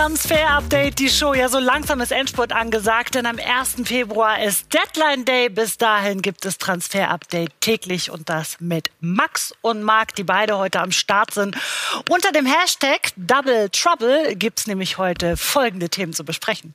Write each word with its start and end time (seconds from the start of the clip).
Transfer-Update, 0.00 0.98
die 0.98 1.10
Show. 1.10 1.34
Ja, 1.34 1.50
so 1.50 1.58
langsam 1.58 2.00
ist 2.00 2.10
Endspurt 2.10 2.52
angesagt, 2.52 3.16
denn 3.16 3.26
am 3.26 3.38
1. 3.38 3.86
Februar 3.86 4.42
ist 4.42 4.72
Deadline 4.72 5.26
Day. 5.26 5.50
Bis 5.50 5.76
dahin 5.76 6.22
gibt 6.22 6.46
es 6.46 6.56
Transfer-Update 6.56 7.50
täglich 7.60 8.10
und 8.10 8.30
das 8.30 8.56
mit 8.60 8.90
Max 9.00 9.54
und 9.60 9.82
Marc, 9.82 10.14
die 10.14 10.24
beide 10.24 10.56
heute 10.56 10.80
am 10.80 10.90
Start 10.90 11.34
sind. 11.34 11.54
Unter 12.08 12.32
dem 12.32 12.46
Hashtag 12.46 13.12
Double 13.16 13.68
Trouble 13.68 14.36
gibt 14.36 14.60
es 14.60 14.66
nämlich 14.66 14.96
heute 14.96 15.36
folgende 15.36 15.90
Themen 15.90 16.14
zu 16.14 16.24
besprechen. 16.24 16.74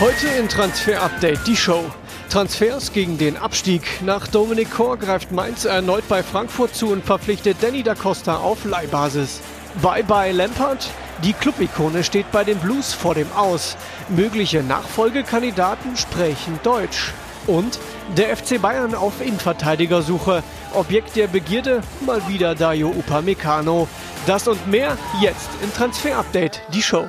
Heute 0.00 0.26
in 0.38 0.48
Transfer 0.48 1.02
Update 1.02 1.46
die 1.46 1.56
Show. 1.56 1.92
Transfers 2.34 2.92
gegen 2.92 3.16
den 3.16 3.36
Abstieg. 3.36 4.02
Nach 4.02 4.26
Dominik 4.26 4.72
Kor 4.72 4.96
greift 4.96 5.30
Mainz 5.30 5.66
erneut 5.66 6.08
bei 6.08 6.24
Frankfurt 6.24 6.74
zu 6.74 6.90
und 6.90 7.04
verpflichtet 7.04 7.58
Danny 7.60 7.84
da 7.84 7.94
Costa 7.94 8.38
auf 8.38 8.64
Leihbasis. 8.64 9.40
Bye 9.80 10.02
bye 10.02 10.32
Lampard. 10.32 10.90
Die 11.22 11.32
Clubikone 11.32 12.02
steht 12.02 12.32
bei 12.32 12.42
den 12.42 12.58
Blues 12.58 12.92
vor 12.92 13.14
dem 13.14 13.30
Aus. 13.36 13.76
Mögliche 14.08 14.64
Nachfolgekandidaten 14.64 15.96
sprechen 15.96 16.58
Deutsch. 16.64 17.12
Und 17.46 17.78
der 18.16 18.36
FC 18.36 18.60
Bayern 18.60 18.96
auf 18.96 19.20
Innenverteidigersuche. 19.20 20.42
Objekt 20.72 21.14
der 21.14 21.28
Begierde 21.28 21.82
mal 22.04 22.20
wieder 22.26 22.56
Dayo 22.56 22.90
Upamecano. 22.90 23.86
Das 24.26 24.48
und 24.48 24.66
mehr 24.66 24.98
jetzt 25.20 25.50
in 25.62 25.72
Transfer 25.72 26.18
Update, 26.18 26.62
die 26.72 26.82
Show. 26.82 27.06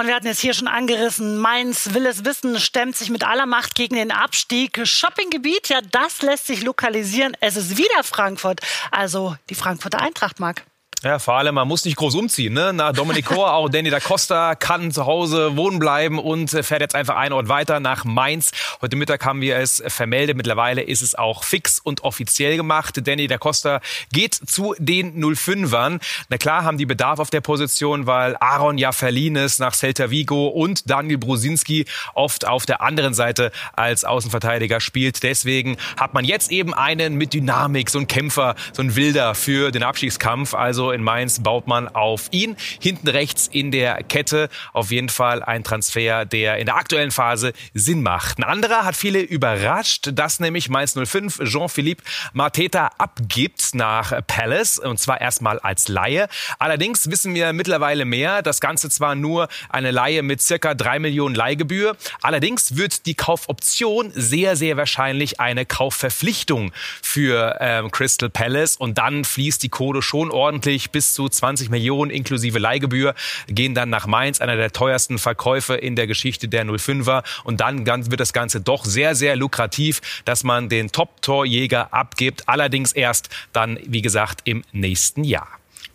Und 0.00 0.06
wir 0.06 0.14
hatten 0.14 0.28
es 0.28 0.40
hier 0.40 0.54
schon 0.54 0.66
angerissen. 0.66 1.36
Mainz 1.36 1.92
will 1.92 2.06
es 2.06 2.24
wissen, 2.24 2.58
stemmt 2.58 2.96
sich 2.96 3.10
mit 3.10 3.22
aller 3.22 3.44
Macht 3.44 3.74
gegen 3.74 3.96
den 3.96 4.12
Abstieg. 4.12 4.80
Shoppinggebiet, 4.82 5.68
ja, 5.68 5.82
das 5.82 6.22
lässt 6.22 6.46
sich 6.46 6.62
lokalisieren. 6.62 7.36
Es 7.40 7.54
ist 7.54 7.76
wieder 7.76 8.02
Frankfurt. 8.02 8.62
Also 8.90 9.36
die 9.50 9.54
Frankfurter 9.54 10.00
Eintracht, 10.00 10.40
Marc. 10.40 10.64
Ja, 11.02 11.18
vor 11.18 11.38
allem, 11.38 11.54
man 11.54 11.66
muss 11.66 11.86
nicht 11.86 11.96
groß 11.96 12.14
umziehen. 12.14 12.52
Ne? 12.52 12.74
Nach 12.74 12.92
Domenico, 12.92 13.46
auch 13.46 13.70
Danny 13.70 13.88
da 13.88 14.00
Costa 14.00 14.54
kann 14.54 14.92
zu 14.92 15.06
Hause 15.06 15.56
wohnen 15.56 15.78
bleiben 15.78 16.18
und 16.18 16.50
fährt 16.50 16.82
jetzt 16.82 16.94
einfach 16.94 17.16
einen 17.16 17.32
Ort 17.32 17.48
weiter 17.48 17.80
nach 17.80 18.04
Mainz. 18.04 18.50
Heute 18.82 18.96
Mittag 18.96 19.24
haben 19.24 19.40
wir 19.40 19.56
es 19.56 19.82
vermeldet. 19.86 20.36
Mittlerweile 20.36 20.82
ist 20.82 21.00
es 21.00 21.14
auch 21.14 21.42
fix 21.42 21.80
und 21.80 22.04
offiziell 22.04 22.58
gemacht. 22.58 23.00
Danny 23.02 23.28
da 23.28 23.38
Costa 23.38 23.80
geht 24.12 24.34
zu 24.34 24.74
den 24.76 25.18
05ern. 25.24 26.00
Na 26.28 26.36
klar 26.36 26.64
haben 26.64 26.76
die 26.76 26.84
Bedarf 26.84 27.18
auf 27.18 27.30
der 27.30 27.40
Position, 27.40 28.06
weil 28.06 28.36
Aaron 28.38 28.76
Jafferlines 28.76 29.58
nach 29.58 29.72
Celta 29.72 30.10
Vigo 30.10 30.48
und 30.48 30.90
Daniel 30.90 31.16
Brusinski 31.16 31.86
oft 32.12 32.46
auf 32.46 32.66
der 32.66 32.82
anderen 32.82 33.14
Seite 33.14 33.52
als 33.72 34.04
Außenverteidiger 34.04 34.80
spielt. 34.80 35.22
Deswegen 35.22 35.78
hat 35.98 36.12
man 36.12 36.26
jetzt 36.26 36.52
eben 36.52 36.74
einen 36.74 37.14
mit 37.14 37.32
Dynamik, 37.32 37.88
so 37.88 38.00
ein 38.00 38.06
Kämpfer, 38.06 38.54
so 38.74 38.82
ein 38.82 38.96
Wilder 38.96 39.34
für 39.34 39.70
den 39.70 39.82
Abstiegskampf. 39.82 40.52
Also 40.52 40.89
in 40.90 41.02
Mainz 41.02 41.42
baut 41.42 41.66
man 41.66 41.88
auf 41.88 42.28
ihn. 42.30 42.56
Hinten 42.80 43.08
rechts 43.08 43.46
in 43.46 43.70
der 43.70 44.02
Kette 44.02 44.48
auf 44.72 44.90
jeden 44.90 45.08
Fall 45.08 45.42
ein 45.42 45.64
Transfer, 45.64 46.24
der 46.24 46.58
in 46.58 46.66
der 46.66 46.76
aktuellen 46.76 47.10
Phase 47.10 47.52
Sinn 47.74 48.02
macht. 48.02 48.38
Ein 48.38 48.44
anderer 48.44 48.84
hat 48.84 48.96
viele 48.96 49.20
überrascht, 49.20 50.10
dass 50.14 50.40
nämlich 50.40 50.68
Mainz 50.68 50.94
05 50.94 51.40
Jean-Philippe 51.44 52.02
Mateta 52.32 52.90
abgibt 52.98 53.74
nach 53.74 54.12
Palace 54.26 54.78
und 54.78 54.98
zwar 54.98 55.20
erstmal 55.20 55.58
als 55.58 55.88
Laie. 55.88 56.28
Allerdings 56.58 57.10
wissen 57.10 57.34
wir 57.34 57.52
mittlerweile 57.52 58.04
mehr. 58.04 58.42
Das 58.42 58.60
Ganze 58.60 58.88
zwar 58.88 59.14
nur 59.14 59.48
eine 59.68 59.90
Laie 59.90 60.22
mit 60.22 60.40
circa 60.40 60.74
drei 60.74 60.98
Millionen 60.98 61.34
Leihgebühr. 61.34 61.96
Allerdings 62.22 62.76
wird 62.76 63.06
die 63.06 63.14
Kaufoption 63.14 64.12
sehr, 64.14 64.56
sehr 64.56 64.76
wahrscheinlich 64.76 65.40
eine 65.40 65.66
Kaufverpflichtung 65.66 66.72
für 67.02 67.58
ähm, 67.60 67.90
Crystal 67.90 68.30
Palace 68.30 68.76
und 68.76 68.98
dann 68.98 69.24
fließt 69.24 69.62
die 69.62 69.68
Kohle 69.68 70.02
schon 70.02 70.30
ordentlich 70.30 70.79
monatlich 70.80 70.90
bis 70.90 71.14
zu 71.14 71.28
20 71.28 71.70
Millionen 71.70 72.10
inklusive 72.10 72.58
Leihgebühr 72.58 73.14
gehen 73.46 73.74
dann 73.74 73.90
nach 73.90 74.06
Mainz, 74.06 74.40
einer 74.40 74.56
der 74.56 74.72
teuersten 74.72 75.18
Verkäufe 75.18 75.74
in 75.74 75.96
der 75.96 76.06
Geschichte 76.06 76.48
der 76.48 76.64
05er. 76.64 77.22
Und 77.44 77.60
dann 77.60 77.86
wird 77.86 78.20
das 78.20 78.32
Ganze 78.32 78.60
doch 78.60 78.84
sehr, 78.84 79.14
sehr 79.14 79.36
lukrativ, 79.36 80.00
dass 80.24 80.44
man 80.44 80.68
den 80.68 80.90
Top-Torjäger 80.90 81.92
abgibt. 81.92 82.48
Allerdings 82.48 82.92
erst 82.92 83.28
dann, 83.52 83.78
wie 83.84 84.02
gesagt, 84.02 84.40
im 84.44 84.64
nächsten 84.72 85.24
Jahr. 85.24 85.48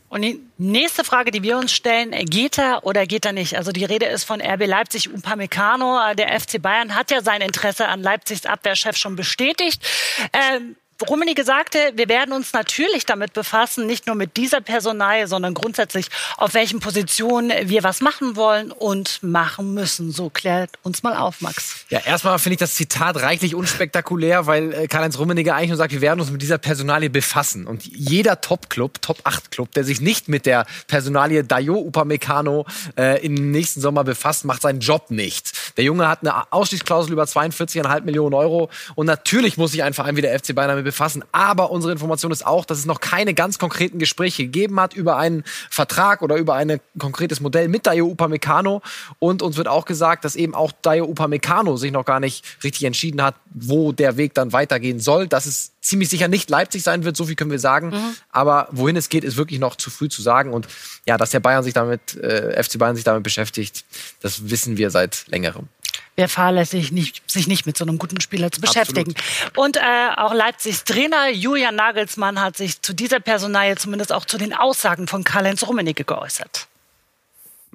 Und 0.07 0.21
die 0.21 0.39
nächste 0.57 1.03
Frage, 1.03 1.31
die 1.31 1.43
wir 1.43 1.57
uns 1.57 1.73
stellen, 1.73 2.11
geht 2.25 2.57
er 2.57 2.85
oder 2.85 3.05
geht 3.05 3.25
er 3.25 3.33
nicht? 3.33 3.57
Also 3.57 3.71
die 3.71 3.83
Rede 3.83 4.05
ist 4.05 4.23
von 4.23 4.39
RB 4.39 4.65
Leipzig, 4.65 5.09
Upamecano. 5.11 6.13
Der 6.13 6.39
FC 6.39 6.61
Bayern 6.61 6.95
hat 6.95 7.11
ja 7.11 7.21
sein 7.21 7.41
Interesse 7.41 7.87
an 7.87 8.01
Leipzigs 8.01 8.45
Abwehrchef 8.45 8.95
schon 8.95 9.15
bestätigt. 9.15 9.83
Ähm, 10.31 10.77
Rummenigge 11.09 11.43
sagte, 11.43 11.77
wir 11.95 12.07
werden 12.07 12.33
uns 12.33 12.53
natürlich 12.53 13.05
damit 13.05 13.33
befassen, 13.33 13.85
nicht 13.85 14.07
nur 14.07 14.15
mit 14.15 14.37
dieser 14.37 14.61
Personalie, 14.61 15.27
sondern 15.27 15.53
grundsätzlich, 15.53 16.07
auf 16.37 16.53
welchen 16.53 16.79
Positionen 16.79 17.51
wir 17.63 17.83
was 17.83 17.99
machen 17.99 18.37
wollen 18.37 18.71
und 18.71 19.21
machen 19.21 19.73
müssen. 19.73 20.11
So 20.11 20.29
klärt 20.29 20.71
uns 20.83 21.03
mal 21.03 21.17
auf, 21.17 21.41
Max. 21.41 21.85
Ja, 21.89 21.99
erstmal 21.99 22.39
finde 22.39 22.53
ich 22.53 22.59
das 22.59 22.75
Zitat 22.75 23.21
reichlich 23.21 23.55
unspektakulär, 23.55 24.47
weil 24.47 24.73
äh, 24.73 24.87
Karl-Heinz 24.87 25.17
Rummenigge 25.17 25.53
eigentlich 25.53 25.69
nur 25.69 25.77
sagt, 25.77 25.91
wir 25.91 25.99
werden 25.99 26.21
uns 26.21 26.31
mit 26.31 26.41
dieser 26.41 26.57
Personalie 26.57 27.09
befassen. 27.09 27.67
Und 27.67 27.85
jeder 27.85 28.39
Top-Club, 28.39 29.01
Top-8-Club, 29.01 29.73
der 29.73 29.83
sich 29.83 29.99
nicht 29.99 30.29
mit 30.29 30.45
der 30.45 30.65
Personalie 30.87 31.43
Dayo 31.43 31.77
Upamecano 31.77 32.65
äh, 32.97 33.23
im 33.25 33.51
nächsten 33.51 33.81
Sommer 33.81 34.05
befasst, 34.05 34.45
macht 34.45 34.61
seinen 34.61 34.79
Job 34.79 35.11
nicht. 35.11 35.75
Der 35.75 35.83
Junge 35.83 36.07
hat 36.07 36.21
eine 36.21 36.53
Ausstiegsklausel 36.53 37.11
über 37.11 37.23
42,5 37.23 38.01
Millionen 38.01 38.33
Euro 38.33 38.69
und 38.95 39.07
natürlich 39.07 39.57
muss 39.57 39.71
sich 39.71 39.83
ein 39.83 39.93
Verein 39.93 40.15
wie 40.15 40.21
der 40.21 40.39
FC 40.39 40.55
Bayern 40.55 40.69
damit 40.69 40.84
befassen. 40.85 41.23
Aber 41.33 41.71
unsere 41.71 41.91
Information 41.91 42.31
ist 42.31 42.45
auch, 42.45 42.63
dass 42.63 42.77
es 42.77 42.85
noch 42.85 43.01
keine 43.01 43.33
ganz 43.33 43.59
konkreten 43.59 43.99
Gespräche 43.99 44.43
gegeben 44.43 44.79
hat 44.79 44.93
über 44.93 45.17
einen 45.17 45.43
Vertrag 45.69 46.21
oder 46.21 46.37
über 46.37 46.53
ein 46.53 46.79
konkretes 46.97 47.41
Modell 47.41 47.67
mit 47.67 47.85
Dayo 47.85 48.07
Upamecano. 48.07 48.81
Und 49.19 49.41
uns 49.41 49.57
wird 49.57 49.67
auch 49.67 49.85
gesagt, 49.85 50.23
dass 50.23 50.35
eben 50.37 50.55
auch 50.55 50.71
Dayo 50.81 51.05
Upamecano 51.05 51.75
sich 51.75 51.91
noch 51.91 52.05
gar 52.05 52.21
nicht 52.21 52.45
richtig 52.63 52.85
entschieden 52.85 53.21
hat, 53.21 53.35
wo 53.53 53.91
der 53.91 54.15
Weg 54.15 54.33
dann 54.33 54.53
weitergehen 54.53 54.99
soll. 54.99 55.27
Dass 55.27 55.45
es 55.45 55.73
ziemlich 55.81 56.09
sicher 56.09 56.27
nicht 56.27 56.49
Leipzig 56.49 56.83
sein 56.83 57.03
wird, 57.03 57.17
so 57.17 57.25
viel 57.25 57.35
können 57.35 57.51
wir 57.51 57.59
sagen. 57.59 57.89
Mhm. 57.89 58.15
Aber 58.29 58.69
wohin 58.71 58.95
es 58.95 59.09
geht, 59.09 59.23
ist 59.23 59.37
wirklich 59.37 59.59
noch 59.59 59.75
zu 59.75 59.89
früh 59.89 60.07
zu 60.07 60.21
sagen. 60.21 60.53
Und 60.53 60.67
ja, 61.05 61.17
dass 61.17 61.31
der 61.31 61.41
Bayern 61.41 61.63
sich 61.63 61.73
damit, 61.73 62.15
äh, 62.15 62.61
FC 62.63 62.77
Bayern 62.77 62.95
sich 62.95 63.03
damit 63.03 63.23
beschäftigt, 63.23 63.83
das 64.21 64.49
wissen 64.49 64.77
wir 64.77 64.89
seit 64.89 65.25
längerem 65.27 65.67
wäre 66.15 66.29
fahrlässig, 66.29 66.91
nicht, 66.91 67.29
sich 67.29 67.47
nicht 67.47 67.65
mit 67.65 67.77
so 67.77 67.85
einem 67.85 67.97
guten 67.97 68.21
Spieler 68.21 68.51
zu 68.51 68.61
beschäftigen. 68.61 69.13
Absolut. 69.15 69.57
Und 69.57 69.77
äh, 69.77 69.81
auch 70.15 70.33
Leipzigs 70.33 70.83
Trainer 70.83 71.29
Julian 71.29 71.75
Nagelsmann 71.75 72.41
hat 72.41 72.57
sich 72.57 72.81
zu 72.81 72.93
dieser 72.93 73.19
Personalie 73.19 73.75
zumindest 73.75 74.13
auch 74.13 74.25
zu 74.25 74.37
den 74.37 74.53
Aussagen 74.53 75.07
von 75.07 75.23
Karl-Heinz 75.23 75.67
Rummenigge 75.67 76.03
geäußert. 76.03 76.67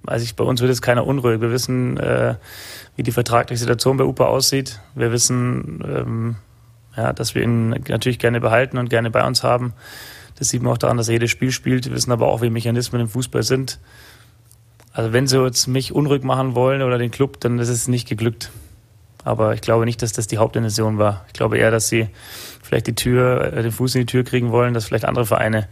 Also 0.07 0.25
ich, 0.25 0.35
bei 0.35 0.45
uns 0.45 0.61
wird 0.61 0.71
es 0.71 0.81
keiner 0.81 1.07
unruhig. 1.07 1.41
Wir 1.41 1.51
wissen, 1.51 1.99
äh, 1.99 2.37
wie 2.97 3.03
die 3.03 3.13
vertragliche 3.13 3.59
Situation 3.59 3.99
bei 3.99 4.05
UPA 4.05 4.25
aussieht. 4.27 4.81
Wir 4.95 5.13
wissen, 5.13 5.85
ähm, 5.87 6.37
ja, 6.97 7.13
dass 7.13 7.35
wir 7.35 7.43
ihn 7.43 7.71
natürlich 7.71 8.19
gerne 8.19 8.41
behalten 8.41 8.79
und 8.79 8.89
gerne 8.89 9.11
bei 9.11 9.27
uns 9.27 9.43
haben. 9.43 9.75
Das 10.39 10.49
sieht 10.49 10.63
man 10.63 10.73
auch 10.73 10.79
daran, 10.79 10.97
dass 10.97 11.09
er 11.09 11.15
jedes 11.15 11.31
Spiel 11.31 11.53
spielt. 11.53 11.85
Wir 11.85 11.93
wissen 11.93 12.13
aber 12.13 12.29
auch, 12.29 12.41
wie 12.41 12.49
Mechanismen 12.49 13.03
im 13.03 13.09
Fußball 13.09 13.43
sind. 13.43 13.79
Also 14.93 15.13
wenn 15.13 15.27
sie 15.27 15.43
jetzt 15.43 15.67
mich 15.67 15.93
unruhig 15.93 16.25
machen 16.25 16.55
wollen 16.55 16.83
oder 16.83 16.99
den 16.99 17.11
Club, 17.11 17.41
dann 17.41 17.59
ist 17.59 17.69
es 17.69 17.89
nicht 17.89 18.09
geglückt. 18.09 18.51
Aber 19.25 19.55
ich 19.55 19.61
glaube 19.61 19.85
nicht, 19.85 20.03
dass 20.03 20.13
das 20.13 20.27
die 20.27 20.39
Hauptintention 20.39 20.99
war. 20.99 21.25
Ich 21.29 21.33
glaube 21.33 21.59
eher, 21.59 21.71
dass 21.71 21.89
sie 21.89 22.09
vielleicht 22.63 22.87
die 22.87 22.95
Tür, 22.95 23.53
äh, 23.53 23.63
den 23.63 23.73
Fuß 23.73 23.95
in 23.95 24.03
die 24.03 24.07
Tür 24.07 24.25
kriegen 24.25 24.51
wollen, 24.51 24.75
dass 24.75 24.87
vielleicht 24.87 25.05
andere 25.05 25.27
Vereine 25.27 25.69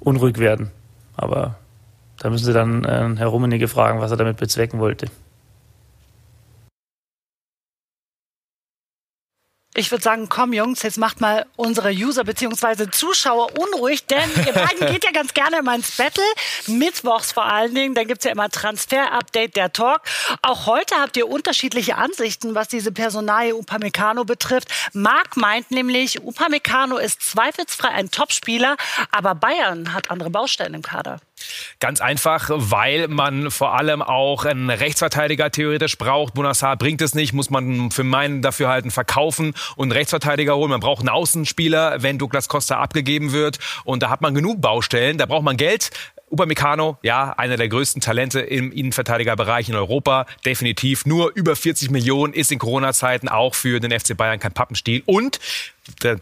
unruhig 0.00 0.38
werden. 0.38 0.70
Aber 1.16 1.56
da 2.18 2.30
müssen 2.30 2.44
sie 2.44 2.52
dann 2.52 2.84
äh, 2.84 3.16
Herr 3.16 3.28
Rummenigge 3.28 3.68
fragen, 3.68 4.00
was 4.00 4.10
er 4.10 4.16
damit 4.16 4.36
bezwecken 4.36 4.78
wollte. 4.78 5.06
Ich 9.78 9.90
würde 9.90 10.02
sagen, 10.02 10.30
komm 10.30 10.54
Jungs, 10.54 10.82
jetzt 10.82 10.96
macht 10.96 11.20
mal 11.20 11.44
unsere 11.56 11.90
User 11.90 12.24
bzw. 12.24 12.90
Zuschauer 12.90 13.50
unruhig, 13.58 14.06
denn 14.06 14.30
ihr 14.46 14.54
beiden 14.54 14.86
geht 14.90 15.04
ja 15.04 15.10
ganz 15.10 15.34
gerne 15.34 15.58
immer 15.58 15.74
ins 15.74 15.90
Battle. 15.98 16.24
Mittwochs 16.66 17.32
vor 17.32 17.44
allen 17.44 17.74
Dingen, 17.74 17.94
dann 17.94 18.06
gibt's 18.06 18.24
ja 18.24 18.30
immer 18.30 18.48
Transfer-Update, 18.48 19.54
der 19.54 19.74
Talk. 19.74 20.00
Auch 20.40 20.64
heute 20.64 20.94
habt 20.94 21.18
ihr 21.18 21.28
unterschiedliche 21.28 21.96
Ansichten, 21.96 22.54
was 22.54 22.68
diese 22.68 22.90
Personalie 22.90 23.54
Upamecano 23.54 24.24
betrifft. 24.24 24.68
Marc 24.94 25.36
meint 25.36 25.70
nämlich, 25.70 26.22
Upamecano 26.22 26.96
ist 26.96 27.20
zweifelsfrei 27.20 27.88
ein 27.90 28.10
Topspieler, 28.10 28.78
aber 29.10 29.34
Bayern 29.34 29.92
hat 29.92 30.10
andere 30.10 30.30
Baustellen 30.30 30.72
im 30.72 30.82
Kader. 30.82 31.20
Ganz 31.80 32.00
einfach, 32.00 32.50
weil 32.50 33.08
man 33.08 33.50
vor 33.50 33.78
allem 33.78 34.00
auch 34.02 34.44
einen 34.44 34.70
Rechtsverteidiger 34.70 35.50
theoretisch 35.50 35.98
braucht. 35.98 36.34
Bonassar 36.34 36.76
bringt 36.76 37.02
es 37.02 37.14
nicht, 37.14 37.32
muss 37.32 37.50
man 37.50 37.90
für 37.90 38.04
meinen 38.04 38.40
Dafürhalten 38.40 38.90
verkaufen 38.90 39.54
und 39.76 39.84
einen 39.84 39.92
Rechtsverteidiger 39.92 40.56
holen. 40.56 40.70
Man 40.70 40.80
braucht 40.80 41.00
einen 41.00 41.10
Außenspieler, 41.10 42.02
wenn 42.02 42.18
Douglas 42.18 42.48
Costa 42.48 42.78
abgegeben 42.78 43.32
wird. 43.32 43.58
Und 43.84 44.02
da 44.02 44.10
hat 44.10 44.22
man 44.22 44.34
genug 44.34 44.60
Baustellen, 44.60 45.18
da 45.18 45.26
braucht 45.26 45.44
man 45.44 45.56
Geld 45.56 45.90
Upamecano, 46.28 46.98
ja, 47.02 47.34
einer 47.36 47.56
der 47.56 47.68
größten 47.68 48.00
Talente 48.00 48.40
im 48.40 48.72
Innenverteidigerbereich 48.72 49.68
in 49.68 49.76
Europa, 49.76 50.26
definitiv. 50.44 51.06
Nur 51.06 51.32
über 51.34 51.54
40 51.54 51.90
Millionen 51.90 52.32
ist 52.32 52.50
in 52.50 52.58
Corona-Zeiten 52.58 53.28
auch 53.28 53.54
für 53.54 53.78
den 53.78 53.96
FC 53.98 54.16
Bayern 54.16 54.40
kein 54.40 54.52
Pappenstiel. 54.52 55.02
Und 55.06 55.38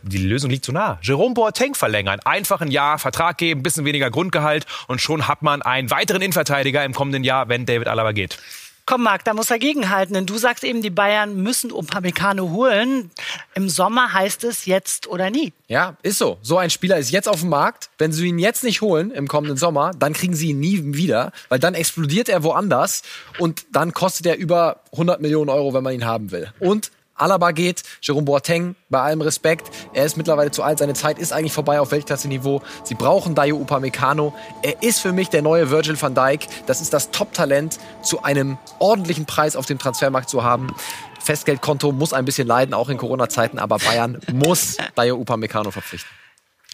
die 0.03 0.19
Lösung 0.19 0.51
liegt 0.51 0.67
so 0.67 0.73
nah. 0.73 0.99
Jerome 1.01 1.35
Boateng 1.35 1.75
verlängern. 1.75 2.21
Einfach 2.21 2.61
ein 2.61 2.71
Jahr 2.71 2.99
Vertrag 2.99 3.39
geben, 3.39 3.63
bisschen 3.63 3.87
weniger 3.87 4.11
Grundgehalt 4.11 4.67
und 4.89 5.01
schon 5.01 5.27
hat 5.27 5.43
man 5.43 5.63
einen 5.63 5.91
weiteren 5.91 6.21
Innenverteidiger 6.21 6.85
im 6.85 6.93
kommenden 6.93 7.25
Jahr, 7.25 7.49
wenn 7.49 7.65
David 7.65 7.89
Alaba 7.89 8.13
geht. 8.13 8.39
Komm, 8.87 9.03
Marc, 9.03 9.25
da 9.25 9.33
muss 9.33 9.51
er 9.51 9.59
gegenhalten, 9.59 10.13
denn 10.13 10.27
du 10.27 10.37
sagst 10.37 10.63
eben, 10.63 10.83
die 10.83 10.91
Bayern 10.91 11.43
müssen 11.43 11.73
Upamecano 11.73 12.51
holen. 12.51 13.11
Im 13.55 13.71
Sommer 13.71 14.13
heißt 14.13 14.45
es 14.45 14.67
jetzt 14.67 15.07
oder 15.07 15.31
nie. 15.31 15.55
Ja, 15.69 15.97
ist 16.03 16.19
so. 16.19 16.37
So 16.43 16.59
ein 16.59 16.69
Spieler 16.69 16.99
ist 16.99 17.11
jetzt 17.11 17.27
auf 17.27 17.41
dem 17.41 17.49
Markt. 17.49 17.89
Wenn 17.97 18.13
sie 18.13 18.27
ihn 18.27 18.39
jetzt 18.39 18.63
nicht 18.63 18.83
holen 18.83 19.11
im 19.11 19.27
kommenden 19.27 19.57
Sommer, 19.57 19.93
dann 19.99 20.13
kriegen 20.13 20.35
sie 20.35 20.51
ihn 20.51 20.61
nie 20.61 20.83
wieder, 20.95 21.33
weil 21.49 21.59
dann 21.59 21.73
explodiert 21.73 22.29
er 22.29 22.43
woanders 22.43 23.03
und 23.39 23.65
dann 23.73 23.95
kostet 23.95 24.27
er 24.27 24.37
über 24.37 24.81
100 24.93 25.19
Millionen 25.23 25.49
Euro, 25.49 25.73
wenn 25.73 25.83
man 25.83 25.95
ihn 25.95 26.05
haben 26.05 26.31
will. 26.31 26.53
Und 26.61 26.91
Alaba 27.15 27.53
geht, 27.53 27.83
Jerome 28.03 28.25
Boateng, 28.25 28.75
bei 28.89 29.01
allem 29.01 29.21
Respekt, 29.21 29.71
er 29.93 30.05
ist 30.05 30.17
mittlerweile 30.17 30.51
zu 30.51 30.63
alt, 30.63 30.79
seine 30.79 30.95
Zeit 30.95 31.19
ist 31.19 31.33
eigentlich 31.33 31.53
vorbei 31.53 31.81
auf 31.81 31.93
Weltklasse-Niveau. 31.93 32.63
Sie 32.83 32.95
brauchen 32.95 33.35
Dayo 33.35 33.57
Upamecano. 33.57 34.35
Er 34.63 34.83
ist 34.83 35.01
für 35.01 35.13
mich 35.13 35.29
der 35.29 35.43
neue 35.43 35.71
Virgil 35.71 36.01
van 36.01 36.15
Dijk. 36.15 36.47
Das 36.67 36.81
ist 36.81 36.93
das 36.93 37.11
Top-Talent, 37.11 37.79
zu 38.03 38.23
einem 38.23 38.59
ordentlichen 38.79 39.27
Preis 39.27 39.57
auf 39.57 39.67
dem 39.67 39.79
Transfermarkt 39.79 40.29
zu 40.29 40.43
haben. 40.43 40.75
Festgeldkonto 41.21 41.93
muss 41.93 42.13
ein 42.13 42.25
bisschen 42.25 42.47
leiden, 42.47 42.75
auch 42.75 42.89
in 42.89 42.99
Corona-Zeiten, 42.99 43.59
aber 43.59 43.79
Bayern 43.79 44.19
muss 44.33 44.77
Dayo 44.95 45.17
Upamecano 45.17 45.71
verpflichten. 45.71 46.24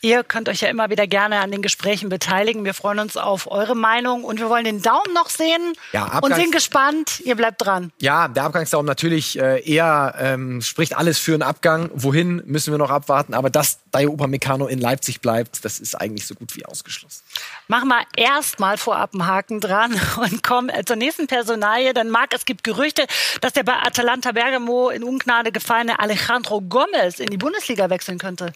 Ihr 0.03 0.25
könnt 0.25 0.49
euch 0.49 0.63
ja 0.63 0.69
immer 0.69 0.89
wieder 0.89 1.07
gerne 1.07 1.41
an 1.41 1.51
den 1.51 1.61
Gesprächen 1.61 2.09
beteiligen. 2.09 2.65
Wir 2.65 2.73
freuen 2.73 3.01
uns 3.01 3.19
auf 3.19 3.51
eure 3.51 3.75
Meinung 3.75 4.25
und 4.25 4.41
wir 4.41 4.49
wollen 4.49 4.65
den 4.65 4.81
Daumen 4.81 5.13
noch 5.13 5.29
sehen 5.29 5.75
ja, 5.93 6.19
und 6.21 6.35
sind 6.35 6.53
gespannt. 6.53 7.21
Ihr 7.21 7.37
bleibt 7.37 7.65
dran. 7.65 7.93
Ja, 8.01 8.29
der 8.29 8.45
Abgangsdaumen 8.45 8.87
natürlich 8.87 9.39
äh, 9.39 9.63
eher 9.63 10.15
ähm, 10.19 10.63
spricht 10.63 10.97
alles 10.97 11.19
für 11.19 11.35
einen 11.35 11.43
Abgang. 11.43 11.91
Wohin 11.93 12.43
müssen 12.47 12.73
wir 12.73 12.79
noch 12.79 12.91
abwarten? 12.91 13.35
Aber 13.35 13.51
dass 13.51 13.79
Dayo 13.91 14.11
Upamecano 14.13 14.69
in 14.69 14.79
Leipzig 14.79 15.21
bleibt, 15.21 15.65
das 15.67 15.79
ist 15.79 15.95
eigentlich 15.95 16.27
so 16.27 16.35
gut 16.35 16.57
wie 16.57 16.65
ausgeschlossen. 16.65 17.23
Machen 17.69 17.89
wir 17.89 18.03
erstmal 18.17 18.79
vorab 18.79 19.13
einen 19.13 19.27
Haken 19.27 19.61
dran 19.61 20.01
und 20.17 20.43
kommen 20.43 20.71
äh, 20.71 20.83
zur 20.85 20.97
nächsten 20.97 21.27
Personalie. 21.27 21.93
Denn 21.93 22.09
Marc, 22.09 22.33
es 22.35 22.47
gibt 22.47 22.65
Gerüchte, 22.65 23.05
dass 23.43 23.53
der 23.53 23.65
bei 23.65 23.75
Atalanta 23.75 24.33
Bergamo 24.33 24.89
in 24.89 25.05
Ungnade 25.05 25.53
gefallene 25.53 25.99
Alejandro 25.99 26.63
Gomez 26.63 27.21
in 27.21 27.29
die 27.29 27.37
Bundesliga 27.37 27.91
wechseln 27.91 28.17
könnte. 28.17 28.55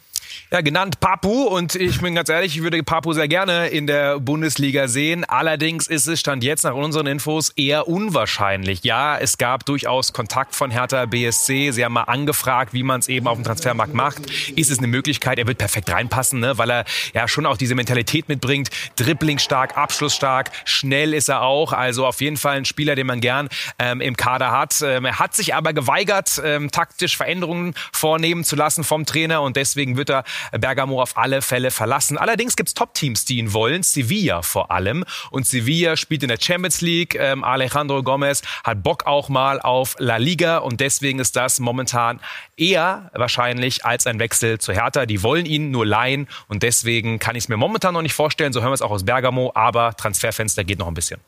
Ja, 0.51 0.61
genannt 0.61 1.01
Papu. 1.01 1.45
Und 1.45 1.75
ich 1.75 2.01
bin 2.01 2.15
ganz 2.15 2.29
ehrlich, 2.29 2.57
ich 2.57 2.63
würde 2.63 2.83
Papu 2.83 3.13
sehr 3.13 3.29
gerne 3.29 3.69
in 3.69 3.87
der 3.87 4.21
Bundesliga 4.21 4.89
sehen. 4.89 5.25
Allerdings 5.25 5.89
ist 5.89 6.07
es 6.07 6.21
Stand 6.21 6.45
jetzt 6.45 6.65
nach 6.65 6.75
unseren 6.75 7.07
Infos 7.07 7.51
eher 7.57 7.89
unwahrscheinlich. 7.89 8.85
Ja, 8.85 9.19
es 9.19 9.39
gab 9.39 9.67
durchaus 9.67 10.13
Kontakt 10.13 10.55
von 10.55 10.71
Hertha 10.71 11.07
BSC. 11.07 11.73
Sie 11.73 11.85
haben 11.85 11.95
mal 11.95 12.03
angefragt, 12.03 12.73
wie 12.73 12.83
man 12.83 13.01
es 13.01 13.09
eben 13.09 13.27
auf 13.27 13.37
dem 13.37 13.45
Transfermarkt 13.45 13.95
macht. 13.95 14.31
Ist 14.55 14.71
es 14.71 14.79
eine 14.79 14.87
Möglichkeit? 14.87 15.39
Er 15.39 15.47
wird 15.47 15.59
perfekt 15.59 15.91
reinpassen, 15.91 16.39
ne? 16.39 16.57
weil 16.57 16.71
er 16.71 16.85
ja 17.15 17.27
schon 17.27 17.47
auch 17.47 17.57
diese 17.57 17.75
Mentalität 17.75 18.29
mitbringt. 18.29 18.71
Dribbling 18.95 19.39
stark, 19.39 19.77
abschlussstark, 19.77 20.51
schnell 20.65 21.15
ist 21.15 21.29
er 21.29 21.43
auch. 21.43 21.73
Also 21.73 22.07
auf 22.07 22.21
jeden 22.21 22.37
Fall 22.37 22.59
ein 22.59 22.65
Spieler, 22.65 22.95
den 22.95 23.09
man 23.09 23.21
gern 23.21 23.49
ähm, 23.81 24.01
im 24.01 24.17
Kader 24.17 24.53
hat. 24.53 24.81
Ähm, 24.83 25.05
er 25.05 25.19
hat 25.19 25.35
sich 25.35 25.55
aber 25.55 25.73
geweigert, 25.73 26.41
ähm, 26.45 26.71
taktisch 26.71 27.17
Veränderungen 27.17 27.75
vornehmen 27.93 28.45
zu 28.45 28.55
lassen 28.55 28.85
vom 28.85 29.05
Trainer 29.05 29.43
und 29.43 29.57
deswegen 29.57 29.97
wird 29.97 30.11
er 30.11 30.14
Bergamo 30.53 31.03
auf 31.03 31.17
alle 31.17 31.43
Fälle 31.43 31.71
verlassen. 31.71 32.19
Allerdings 32.19 32.55
gibt 32.55 32.69
es 32.69 32.75
Top-Teams, 32.75 33.25
die 33.25 33.39
ihn 33.39 33.53
wollen, 33.53 33.83
Sevilla 33.83 34.43
vor 34.43 34.71
allem. 34.71 35.05
Und 35.31 35.47
Sevilla 35.47 35.97
spielt 35.97 36.23
in 36.23 36.29
der 36.29 36.39
Champions 36.41 36.81
League. 36.81 37.17
Ähm, 37.19 37.43
Alejandro 37.43 38.03
Gomez 38.03 38.43
hat 38.63 38.83
Bock 38.83 39.07
auch 39.07 39.29
mal 39.29 39.61
auf 39.61 39.97
La 39.99 40.19
Liga 40.19 40.59
und 40.59 40.81
deswegen 40.81 41.19
ist 41.19 41.35
das 41.35 41.59
momentan 41.59 42.21
eher 42.57 43.11
wahrscheinlich 43.15 43.85
als 43.85 44.07
ein 44.07 44.19
Wechsel 44.19 44.59
zu 44.59 44.73
Hertha. 44.73 45.07
Die 45.07 45.23
wollen 45.23 45.47
ihn 45.47 45.71
nur 45.71 45.87
leihen 45.87 46.29
und 46.49 46.63
deswegen 46.63 47.19
kann 47.19 47.35
ich 47.35 47.45
es 47.45 47.49
mir 47.49 47.57
momentan 47.57 47.95
noch 47.95 48.03
nicht 48.03 48.15
vorstellen. 48.15 48.53
So 48.53 48.61
hören 48.61 48.71
wir 48.71 48.75
es 48.75 48.83
auch 48.83 48.91
aus 48.91 49.05
Bergamo, 49.05 49.51
aber 49.55 49.97
Transferfenster 49.97 50.65
geht 50.65 50.79
noch 50.79 50.89
ein 50.89 50.95
bisschen. 50.95 51.21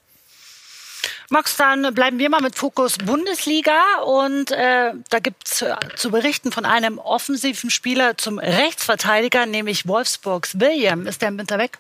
Max, 1.29 1.57
dann 1.57 1.93
bleiben 1.93 2.19
wir 2.19 2.31
mal 2.31 2.41
mit 2.41 2.57
Fokus 2.57 2.99
Bundesliga 2.99 3.81
und 4.05 4.53
äh, 4.53 4.93
da 5.11 5.19
gibt 5.19 5.49
es 5.49 5.63
äh, 5.63 5.75
zu 5.97 6.11
berichten 6.11 6.53
von 6.53 6.65
einem 6.65 6.99
offensiven 6.99 7.71
Spieler 7.71 8.17
zum 8.17 8.39
Rechtsverteidiger, 8.39 9.45
nämlich 9.45 9.89
Wolfsburgs 9.89 10.61
William. 10.61 11.07
Ist 11.07 11.23
der 11.23 11.31
im 11.31 11.39
Winter 11.39 11.59
weg? 11.59 11.79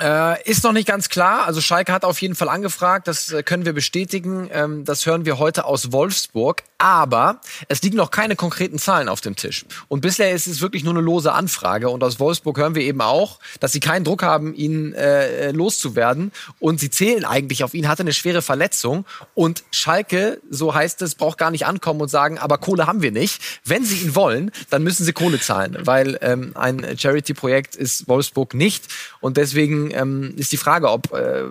Äh, 0.00 0.42
ist 0.48 0.62
noch 0.62 0.72
nicht 0.72 0.86
ganz 0.86 1.08
klar. 1.08 1.46
Also 1.46 1.60
Schalke 1.60 1.92
hat 1.92 2.04
auf 2.04 2.20
jeden 2.20 2.34
Fall 2.34 2.48
angefragt. 2.48 3.08
Das 3.08 3.32
äh, 3.32 3.42
können 3.42 3.64
wir 3.64 3.72
bestätigen. 3.72 4.50
Ähm, 4.52 4.84
das 4.84 5.06
hören 5.06 5.24
wir 5.24 5.38
heute 5.38 5.64
aus 5.64 5.92
Wolfsburg. 5.92 6.62
Aber 6.78 7.40
es 7.68 7.80
liegen 7.80 7.96
noch 7.96 8.10
keine 8.10 8.36
konkreten 8.36 8.78
Zahlen 8.78 9.08
auf 9.08 9.22
dem 9.22 9.36
Tisch. 9.36 9.64
Und 9.88 10.02
bisher 10.02 10.32
ist 10.32 10.46
es 10.46 10.60
wirklich 10.60 10.84
nur 10.84 10.92
eine 10.92 11.00
lose 11.00 11.32
Anfrage. 11.32 11.88
Und 11.88 12.04
aus 12.04 12.20
Wolfsburg 12.20 12.58
hören 12.58 12.74
wir 12.74 12.82
eben 12.82 13.00
auch, 13.00 13.38
dass 13.60 13.72
sie 13.72 13.80
keinen 13.80 14.04
Druck 14.04 14.22
haben, 14.22 14.54
ihn 14.54 14.92
äh, 14.92 15.52
loszuwerden. 15.52 16.32
Und 16.60 16.78
sie 16.78 16.90
zählen 16.90 17.24
eigentlich 17.24 17.64
auf 17.64 17.72
ihn. 17.72 17.88
Hatte 17.88 18.02
eine 18.02 18.12
schwere 18.12 18.42
Verletzung. 18.42 19.06
Und 19.34 19.64
Schalke, 19.70 20.42
so 20.50 20.74
heißt 20.74 21.00
es, 21.00 21.14
braucht 21.14 21.38
gar 21.38 21.50
nicht 21.50 21.64
ankommen 21.64 22.02
und 22.02 22.08
sagen, 22.08 22.38
aber 22.38 22.58
Kohle 22.58 22.86
haben 22.86 23.00
wir 23.00 23.12
nicht. 23.12 23.40
Wenn 23.64 23.84
sie 23.84 23.96
ihn 23.96 24.14
wollen, 24.14 24.50
dann 24.68 24.82
müssen 24.82 25.04
sie 25.04 25.14
Kohle 25.14 25.40
zahlen. 25.40 25.78
Weil 25.80 26.18
ähm, 26.20 26.52
ein 26.54 26.98
Charity-Projekt 26.98 27.74
ist 27.76 28.06
Wolfsburg 28.08 28.52
nicht. 28.52 28.84
Und 29.20 29.38
deswegen 29.38 29.85
ähm, 29.92 30.34
ist 30.36 30.52
die 30.52 30.56
Frage, 30.56 30.90
ob 30.90 31.12
äh, 31.12 31.44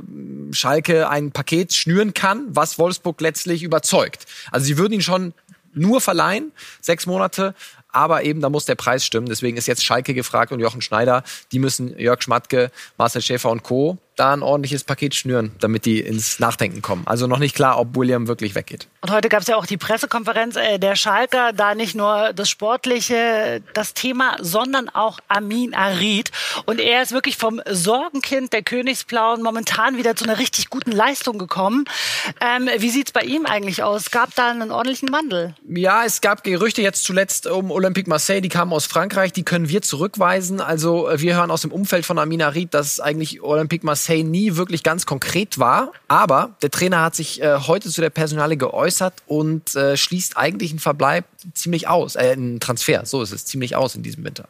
Schalke 0.52 1.10
ein 1.10 1.32
Paket 1.32 1.74
schnüren 1.74 2.14
kann, 2.14 2.46
was 2.50 2.80
Wolfsburg 2.80 3.20
letztlich 3.22 3.64
überzeugt. 3.64 4.26
Also 4.52 4.66
sie 4.66 4.78
würden 4.78 4.94
ihn 4.94 5.02
schon 5.02 5.34
nur 5.74 6.02
verleihen, 6.02 6.52
sechs 6.82 7.06
Monate, 7.06 7.54
aber 7.90 8.24
eben 8.24 8.42
da 8.42 8.50
muss 8.50 8.66
der 8.66 8.76
Preis 8.76 9.06
stimmen. 9.06 9.28
Deswegen 9.28 9.58
ist 9.58 9.68
jetzt 9.68 9.84
Schalke 9.84 10.14
gefragt 10.14 10.52
und 10.52 10.60
Jochen 10.60 10.82
Schneider. 10.82 11.24
Die 11.52 11.60
müssen 11.60 11.98
Jörg 11.98 12.22
Schmatke, 12.22 12.72
Marcel 12.98 13.22
Schäfer 13.22 13.52
und 13.52 13.64
Co 13.64 13.98
da 14.16 14.34
ein 14.34 14.44
ordentliches 14.44 14.84
Paket 14.84 15.14
schnüren, 15.16 15.52
damit 15.60 15.86
die 15.86 16.00
ins 16.00 16.40
Nachdenken 16.40 16.82
kommen. 16.82 17.04
Also 17.06 17.28
noch 17.28 17.40
nicht 17.40 17.56
klar, 17.56 17.80
ob 17.80 17.96
William 17.96 18.28
wirklich 18.28 18.56
weggeht. 18.56 18.88
Und 19.02 19.12
heute 19.12 19.30
gab 19.30 19.42
es 19.42 19.48
ja 19.48 19.58
auch 19.58 19.66
die 19.66 19.78
Pressekonferenz 19.78 20.56
äh, 20.56 20.80
der 20.80 20.96
Schalker, 20.96 21.52
da 21.54 21.76
nicht 21.76 21.96
nur 21.96 22.32
das 22.34 22.50
Sportliche, 22.50 23.62
das 23.74 23.94
Thema, 23.94 24.38
sondern 24.40 24.90
auch 24.90 25.20
Amin 25.28 25.74
Arid. 25.74 26.32
Und 26.66 26.80
er 26.80 27.04
ist 27.04 27.12
wirklich 27.12 27.38
vom 27.38 27.62
Sorgenkind 27.70 28.54
der 28.54 28.64
Königsblauen 28.64 29.44
momentan 29.44 29.98
wieder 29.98 30.16
zu 30.16 30.24
einer 30.26 30.40
richtig 30.40 30.70
guten 30.70 30.92
Leistung 30.92 31.38
gekommen. 31.38 31.86
Ähm, 32.40 32.70
wie 32.78 32.90
sieht's 32.90 33.12
bei 33.12 33.22
ihm 33.22 33.46
eigentlich 33.46 33.84
aus? 33.84 34.12
Gab 34.12 34.34
da 34.36 34.50
einen 34.50 34.72
ordentlichen 34.72 35.12
Wandel? 35.12 35.56
Ja, 35.68 36.06
es 36.06 36.22
gab 36.22 36.44
Gerüchte 36.44 36.82
jetzt 36.82 37.04
zuletzt 37.04 37.48
um 37.48 37.72
Olympique 37.72 38.10
Marseille, 38.10 38.42
die 38.42 38.50
kamen 38.50 38.72
aus 38.72 38.86
Frankreich, 38.86 39.34
die 39.34 39.44
können 39.44 39.70
wir 39.70 39.82
zurückweisen. 39.82 40.62
Also 40.62 41.10
äh, 41.10 41.20
wir 41.20 41.36
hören 41.36 41.52
aus 41.52 41.62
dem 41.62 41.72
Umfeld 41.72 42.06
von 42.06 42.18
Amin 42.18 42.42
Arid, 42.42 42.74
dass 42.74 43.00
eigentlich 43.00 43.44
Olympique 43.44 43.86
Marseille 43.86 44.05
Marseille 44.06 44.24
nie 44.24 44.56
wirklich 44.56 44.84
ganz 44.84 45.06
konkret 45.06 45.60
war. 45.60 45.92
Aber 46.08 46.52
der 46.62 46.72
Trainer 46.72 47.02
hat 47.02 47.16
sich 47.16 47.42
äh, 47.42 47.58
heute 47.68 47.90
zu 47.90 48.02
der 48.02 48.10
Personale 48.10 48.58
geäußert 48.58 49.24
und 49.28 49.76
äh, 49.76 49.98
schließt 49.98 50.38
eigentlich 50.38 50.72
einen 50.72 50.80
Verbleib 50.80 51.26
ziemlich 51.54 51.88
aus, 51.88 52.16
äh, 52.16 52.32
einen 52.32 52.60
Transfer, 52.60 53.06
so 53.06 53.22
ist 53.22 53.32
es, 53.32 53.46
ziemlich 53.46 53.76
aus 53.76 53.96
in 53.96 54.04
diesem 54.04 54.24
Winter. 54.24 54.48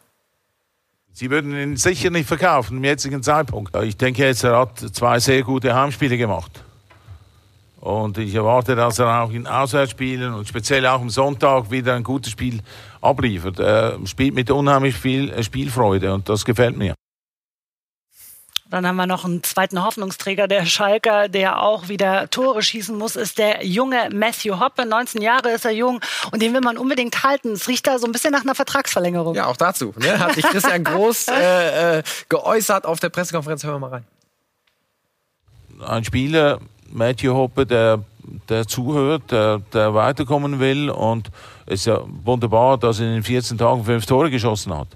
Sie 1.12 1.30
würden 1.30 1.56
ihn 1.56 1.76
sicher 1.76 2.10
nicht 2.10 2.28
verkaufen 2.28 2.76
im 2.76 2.84
jetzigen 2.84 3.22
Zeitpunkt. 3.22 3.74
Ich 3.76 3.96
denke 3.96 4.22
jetzt, 4.22 4.44
er 4.44 4.58
hat 4.58 4.78
zwei 4.78 5.18
sehr 5.18 5.42
gute 5.42 5.74
Heimspiele 5.74 6.18
gemacht. 6.18 6.62
Und 7.80 8.18
ich 8.18 8.34
erwarte, 8.34 8.74
dass 8.74 8.98
er 8.98 9.22
auch 9.22 9.30
in 9.30 9.46
Auswärtsspielen 9.46 10.34
und 10.34 10.46
speziell 10.46 10.84
auch 10.86 11.00
am 11.00 11.08
Sonntag 11.08 11.70
wieder 11.70 11.94
ein 11.94 12.02
gutes 12.02 12.32
Spiel 12.32 12.60
abliefert. 13.00 13.60
Er 13.60 13.98
spielt 14.04 14.34
mit 14.34 14.50
unheimlich 14.50 14.96
viel 14.96 15.30
äh, 15.30 15.42
Spielfreude 15.42 16.12
und 16.12 16.28
das 16.28 16.44
gefällt 16.44 16.76
mir. 16.76 16.94
Dann 18.68 18.84
haben 18.84 18.96
wir 18.96 19.06
noch 19.06 19.24
einen 19.24 19.44
zweiten 19.44 19.82
Hoffnungsträger 19.84 20.48
der 20.48 20.66
Schalker, 20.66 21.28
der 21.28 21.62
auch 21.62 21.88
wieder 21.88 22.28
Tore 22.30 22.62
schießen 22.62 22.96
muss, 22.98 23.14
ist 23.14 23.38
der 23.38 23.64
junge 23.64 24.10
Matthew 24.12 24.58
Hoppe. 24.58 24.84
19 24.84 25.22
Jahre 25.22 25.50
ist 25.50 25.64
er 25.64 25.70
jung 25.70 26.00
und 26.32 26.42
den 26.42 26.52
will 26.52 26.60
man 26.60 26.76
unbedingt 26.76 27.22
halten. 27.22 27.52
Es 27.52 27.68
riecht 27.68 27.86
da 27.86 27.98
so 27.98 28.06
ein 28.06 28.12
bisschen 28.12 28.32
nach 28.32 28.42
einer 28.42 28.56
Vertragsverlängerung. 28.56 29.36
Ja, 29.36 29.46
auch 29.46 29.56
dazu. 29.56 29.94
Ne? 29.98 30.18
Hat 30.18 30.34
sich 30.34 30.44
Christian 30.44 30.82
Groß 30.82 31.28
äh, 31.28 31.98
äh, 31.98 32.02
geäußert 32.28 32.86
auf 32.86 32.98
der 32.98 33.10
Pressekonferenz. 33.10 33.62
Hören 33.62 33.74
wir 33.74 33.78
mal 33.78 33.90
rein. 33.90 34.04
Ein 35.86 36.04
Spieler, 36.04 36.58
Matthew 36.90 37.34
Hoppe, 37.34 37.66
der, 37.66 38.02
der 38.48 38.66
zuhört, 38.66 39.30
der, 39.30 39.60
der 39.72 39.94
weiterkommen 39.94 40.58
will 40.58 40.90
und 40.90 41.30
es 41.66 41.80
ist 41.80 41.86
ja 41.86 42.00
wunderbar, 42.24 42.78
dass 42.78 43.00
er 43.00 43.06
in 43.08 43.14
den 43.14 43.22
14 43.22 43.58
Tagen 43.58 43.84
fünf 43.84 44.06
Tore 44.06 44.30
geschossen 44.30 44.76
hat. 44.76 44.88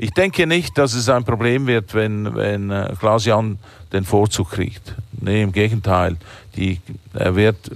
Ich 0.00 0.12
denke 0.12 0.46
nicht, 0.46 0.78
dass 0.78 0.94
es 0.94 1.08
ein 1.08 1.24
Problem 1.24 1.66
wird, 1.66 1.92
wenn, 1.92 2.32
wenn 2.36 2.70
äh, 2.70 2.94
Klaas-Jan 2.98 3.58
den 3.92 4.04
Vorzug 4.04 4.52
kriegt. 4.52 4.94
Nee, 5.20 5.42
im 5.42 5.50
Gegenteil. 5.50 6.16
Die, 6.54 6.80
er, 7.14 7.34
wird, 7.34 7.72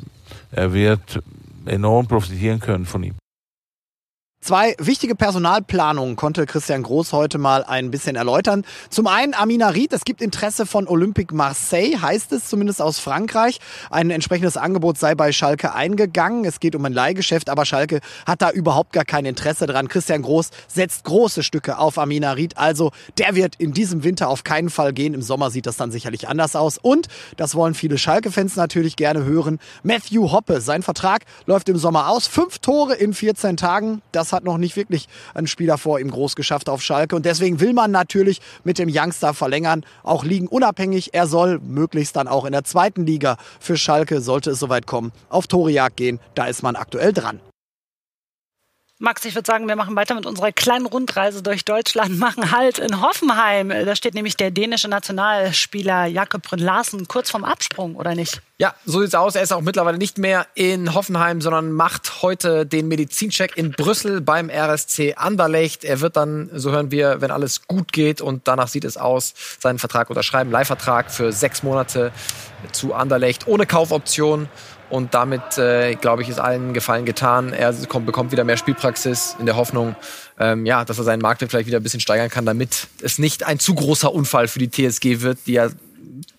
er 0.52 0.72
wird 0.72 1.20
enorm 1.66 2.06
profitieren 2.06 2.60
können 2.60 2.86
von 2.86 3.02
ihm. 3.02 3.14
Zwei 4.44 4.74
wichtige 4.80 5.14
Personalplanungen 5.14 6.16
konnte 6.16 6.46
Christian 6.46 6.82
Groß 6.82 7.12
heute 7.12 7.38
mal 7.38 7.62
ein 7.62 7.92
bisschen 7.92 8.16
erläutern. 8.16 8.64
Zum 8.90 9.06
einen 9.06 9.34
Amina 9.34 9.68
Ried, 9.68 9.92
es 9.92 10.04
gibt 10.04 10.20
Interesse 10.20 10.66
von 10.66 10.88
Olympique 10.88 11.32
Marseille, 11.32 11.96
heißt 12.02 12.32
es 12.32 12.48
zumindest 12.48 12.82
aus 12.82 12.98
Frankreich. 12.98 13.60
Ein 13.88 14.10
entsprechendes 14.10 14.56
Angebot 14.56 14.98
sei 14.98 15.14
bei 15.14 15.30
Schalke 15.30 15.76
eingegangen. 15.76 16.44
Es 16.44 16.58
geht 16.58 16.74
um 16.74 16.84
ein 16.84 16.92
Leihgeschäft, 16.92 17.50
aber 17.50 17.64
Schalke 17.64 18.00
hat 18.26 18.42
da 18.42 18.50
überhaupt 18.50 18.92
gar 18.92 19.04
kein 19.04 19.26
Interesse 19.26 19.68
dran. 19.68 19.86
Christian 19.86 20.22
Groß 20.22 20.50
setzt 20.66 21.04
große 21.04 21.44
Stücke 21.44 21.78
auf 21.78 21.96
Amina 21.96 22.32
Ried, 22.32 22.58
also 22.58 22.90
der 23.18 23.36
wird 23.36 23.54
in 23.58 23.72
diesem 23.72 24.02
Winter 24.02 24.28
auf 24.28 24.42
keinen 24.42 24.70
Fall 24.70 24.92
gehen. 24.92 25.14
Im 25.14 25.22
Sommer 25.22 25.52
sieht 25.52 25.66
das 25.66 25.76
dann 25.76 25.92
sicherlich 25.92 26.26
anders 26.26 26.56
aus. 26.56 26.78
Und, 26.78 27.06
das 27.36 27.54
wollen 27.54 27.74
viele 27.74 27.96
Schalke-Fans 27.96 28.56
natürlich 28.56 28.96
gerne 28.96 29.22
hören, 29.24 29.60
Matthew 29.84 30.32
Hoppe, 30.32 30.60
sein 30.60 30.82
Vertrag 30.82 31.26
läuft 31.46 31.68
im 31.68 31.76
Sommer 31.76 32.08
aus. 32.08 32.26
Fünf 32.26 32.58
Tore 32.58 32.94
in 32.94 33.14
14 33.14 33.56
Tagen, 33.56 34.02
das 34.10 34.31
hat 34.32 34.44
noch 34.44 34.58
nicht 34.58 34.76
wirklich 34.76 35.08
ein 35.34 35.46
Spieler 35.46 35.78
vor 35.78 36.00
ihm 36.00 36.10
groß 36.10 36.34
geschafft 36.34 36.68
auf 36.68 36.82
Schalke. 36.82 37.14
Und 37.14 37.26
deswegen 37.26 37.60
will 37.60 37.72
man 37.72 37.90
natürlich 37.90 38.40
mit 38.64 38.78
dem 38.78 38.88
Youngster 38.90 39.34
verlängern, 39.34 39.84
auch 40.02 40.24
liegen 40.24 40.48
unabhängig. 40.48 41.12
Er 41.12 41.26
soll 41.26 41.60
möglichst 41.60 42.16
dann 42.16 42.28
auch 42.28 42.44
in 42.44 42.52
der 42.52 42.64
zweiten 42.64 43.04
Liga 43.06 43.36
für 43.60 43.76
Schalke, 43.76 44.20
sollte 44.20 44.50
es 44.50 44.58
soweit 44.58 44.86
kommen, 44.86 45.12
auf 45.28 45.46
Torejagd 45.46 45.96
gehen. 45.96 46.20
Da 46.34 46.46
ist 46.46 46.62
man 46.62 46.76
aktuell 46.76 47.12
dran. 47.12 47.40
Max, 49.02 49.24
ich 49.24 49.34
würde 49.34 49.48
sagen, 49.48 49.66
wir 49.66 49.74
machen 49.74 49.96
weiter 49.96 50.14
mit 50.14 50.26
unserer 50.26 50.52
kleinen 50.52 50.86
Rundreise 50.86 51.42
durch 51.42 51.64
Deutschland, 51.64 52.20
machen 52.20 52.52
Halt 52.52 52.78
in 52.78 53.00
Hoffenheim. 53.02 53.70
Da 53.70 53.96
steht 53.96 54.14
nämlich 54.14 54.36
der 54.36 54.52
dänische 54.52 54.86
Nationalspieler 54.86 56.06
Jakob 56.06 56.42
Brünn 56.42 56.60
Larsen 56.60 57.08
kurz 57.08 57.28
vorm 57.28 57.42
Absprung, 57.42 57.96
oder 57.96 58.14
nicht? 58.14 58.40
Ja, 58.58 58.76
so 58.86 59.00
sieht's 59.00 59.16
aus. 59.16 59.34
Er 59.34 59.42
ist 59.42 59.52
auch 59.52 59.60
mittlerweile 59.60 59.98
nicht 59.98 60.18
mehr 60.18 60.46
in 60.54 60.94
Hoffenheim, 60.94 61.40
sondern 61.40 61.72
macht 61.72 62.22
heute 62.22 62.64
den 62.64 62.86
Medizincheck 62.86 63.56
in 63.56 63.72
Brüssel 63.72 64.20
beim 64.20 64.48
RSC 64.48 65.14
Anderlecht. 65.16 65.82
Er 65.82 66.00
wird 66.00 66.16
dann, 66.16 66.48
so 66.54 66.70
hören 66.70 66.92
wir, 66.92 67.20
wenn 67.20 67.32
alles 67.32 67.66
gut 67.66 67.92
geht 67.92 68.20
und 68.20 68.46
danach 68.46 68.68
sieht 68.68 68.84
es 68.84 68.96
aus, 68.96 69.34
seinen 69.58 69.80
Vertrag 69.80 70.10
unterschreiben. 70.10 70.52
Leihvertrag 70.52 71.10
für 71.10 71.32
sechs 71.32 71.64
Monate 71.64 72.12
zu 72.70 72.94
Anderlecht 72.94 73.48
ohne 73.48 73.66
Kaufoption. 73.66 74.48
Und 74.92 75.14
damit, 75.14 75.56
äh, 75.56 75.94
glaube 75.94 76.20
ich, 76.20 76.28
ist 76.28 76.38
allen 76.38 76.74
Gefallen 76.74 77.06
getan. 77.06 77.54
Er 77.54 77.72
kommt, 77.88 78.04
bekommt 78.04 78.30
wieder 78.30 78.44
mehr 78.44 78.58
Spielpraxis 78.58 79.36
in 79.38 79.46
der 79.46 79.56
Hoffnung, 79.56 79.96
ähm, 80.38 80.66
ja, 80.66 80.84
dass 80.84 80.98
er 80.98 81.04
seinen 81.04 81.22
Marktwert 81.22 81.50
vielleicht 81.50 81.66
wieder 81.66 81.80
ein 81.80 81.82
bisschen 81.82 82.00
steigern 82.00 82.28
kann, 82.28 82.44
damit 82.44 82.88
es 83.00 83.18
nicht 83.18 83.46
ein 83.46 83.58
zu 83.58 83.74
großer 83.74 84.12
Unfall 84.12 84.48
für 84.48 84.58
die 84.58 84.70
TSG 84.70 85.22
wird, 85.22 85.38
die 85.46 85.54
ja 85.54 85.70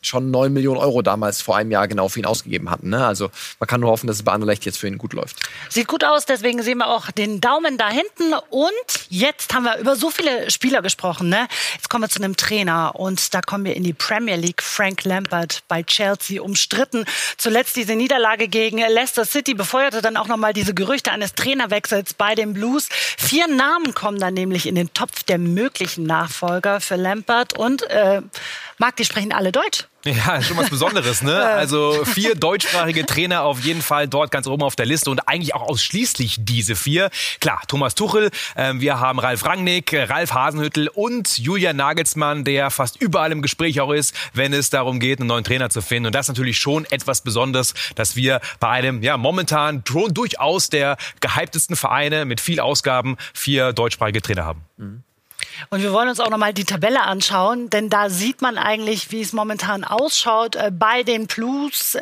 schon 0.01 0.31
9 0.31 0.51
Millionen 0.51 0.79
Euro 0.79 1.01
damals 1.01 1.41
vor 1.41 1.57
einem 1.57 1.71
Jahr 1.71 1.87
genau 1.87 2.09
für 2.09 2.19
ihn 2.19 2.25
ausgegeben 2.25 2.69
hatten. 2.69 2.89
Ne? 2.89 3.05
Also 3.05 3.29
man 3.59 3.67
kann 3.67 3.81
nur 3.81 3.91
hoffen, 3.91 4.07
dass 4.07 4.17
es 4.17 4.23
bei 4.23 4.31
Anderlecht 4.31 4.65
jetzt 4.65 4.77
für 4.77 4.87
ihn 4.87 4.97
gut 4.97 5.13
läuft. 5.13 5.37
Sieht 5.69 5.87
gut 5.87 6.03
aus, 6.03 6.25
deswegen 6.25 6.61
sehen 6.61 6.77
wir 6.79 6.87
auch 6.87 7.11
den 7.11 7.41
Daumen 7.41 7.77
da 7.77 7.89
hinten. 7.89 8.33
Und 8.49 8.71
jetzt 9.09 9.53
haben 9.53 9.63
wir 9.63 9.77
über 9.77 9.95
so 9.95 10.09
viele 10.09 10.49
Spieler 10.51 10.81
gesprochen. 10.81 11.29
Ne? 11.29 11.47
Jetzt 11.75 11.89
kommen 11.89 12.03
wir 12.03 12.09
zu 12.09 12.21
einem 12.21 12.35
Trainer 12.35 12.93
und 12.95 13.33
da 13.33 13.41
kommen 13.41 13.65
wir 13.65 13.75
in 13.75 13.83
die 13.83 13.93
Premier 13.93 14.35
League. 14.35 14.61
Frank 14.61 15.03
Lampard 15.03 15.63
bei 15.67 15.83
Chelsea 15.83 16.41
umstritten. 16.41 17.05
Zuletzt 17.37 17.75
diese 17.75 17.95
Niederlage 17.95 18.47
gegen 18.47 18.77
Leicester 18.77 19.25
City 19.25 19.53
befeuerte 19.53 20.01
dann 20.01 20.17
auch 20.17 20.27
nochmal 20.27 20.53
diese 20.53 20.73
Gerüchte 20.73 21.11
eines 21.11 21.33
Trainerwechsels 21.35 22.13
bei 22.13 22.35
den 22.35 22.53
Blues. 22.53 22.89
Vier 23.17 23.47
Namen 23.47 23.93
kommen 23.93 24.19
dann 24.19 24.33
nämlich 24.33 24.65
in 24.65 24.75
den 24.75 24.93
Topf 24.93 25.23
der 25.23 25.37
möglichen 25.37 26.05
Nachfolger 26.05 26.81
für 26.81 26.95
Lampard 26.95 27.57
und 27.57 27.83
äh, 27.83 28.21
Marc, 28.77 28.97
die 28.97 29.05
sprechen 29.05 29.31
alle 29.31 29.52
Deutsch. 29.53 29.87
Ja, 30.05 30.41
schon 30.41 30.57
was 30.57 30.69
Besonderes, 30.69 31.21
ne? 31.21 31.33
Also 31.53 32.03
vier 32.03 32.35
deutschsprachige 32.35 33.05
Trainer 33.05 33.43
auf 33.43 33.61
jeden 33.61 33.81
Fall 33.81 34.07
dort 34.07 34.31
ganz 34.31 34.47
oben 34.47 34.63
auf 34.63 34.75
der 34.75 34.85
Liste 34.85 35.09
und 35.09 35.29
eigentlich 35.29 35.55
auch 35.55 35.61
ausschließlich 35.61 36.37
diese 36.39 36.75
vier. 36.75 37.09
Klar, 37.39 37.61
Thomas 37.67 37.95
Tuchel, 37.95 38.29
äh, 38.55 38.73
wir 38.75 38.99
haben 38.99 39.19
Ralf 39.19 39.45
Rangnick, 39.45 39.93
Ralf 39.93 40.33
Hasenhüttel 40.33 40.89
und 40.89 41.37
Julian 41.37 41.77
Nagelsmann, 41.77 42.43
der 42.43 42.69
fast 42.69 43.01
überall 43.01 43.31
im 43.31 43.41
Gespräch 43.41 43.79
auch 43.79 43.91
ist, 43.91 44.13
wenn 44.33 44.51
es 44.51 44.69
darum 44.69 44.99
geht, 44.99 45.19
einen 45.19 45.27
neuen 45.27 45.45
Trainer 45.45 45.69
zu 45.69 45.81
finden. 45.81 46.07
Und 46.07 46.15
das 46.15 46.25
ist 46.25 46.29
natürlich 46.29 46.57
schon 46.57 46.85
etwas 46.85 47.21
Besonderes, 47.21 47.73
dass 47.95 48.17
wir 48.17 48.41
bei 48.59 48.69
einem, 48.69 49.03
ja, 49.03 49.15
momentan 49.15 49.83
durchaus 49.85 50.69
der 50.69 50.97
gehyptesten 51.21 51.77
Vereine 51.77 52.25
mit 52.25 52.41
viel 52.41 52.59
Ausgaben 52.59 53.15
vier 53.33 53.71
deutschsprachige 53.71 54.21
Trainer 54.21 54.43
haben. 54.43 54.61
Mhm. 54.77 55.03
Und 55.69 55.81
wir 55.81 55.91
wollen 55.93 56.09
uns 56.09 56.19
auch 56.19 56.29
nochmal 56.29 56.53
die 56.53 56.65
Tabelle 56.65 57.03
anschauen, 57.03 57.69
denn 57.69 57.89
da 57.89 58.09
sieht 58.09 58.41
man 58.41 58.57
eigentlich, 58.57 59.11
wie 59.11 59.21
es 59.21 59.33
momentan 59.33 59.83
ausschaut 59.83 60.55
äh, 60.55 60.71
bei 60.71 61.03
den 61.03 61.27
Blues. 61.27 61.97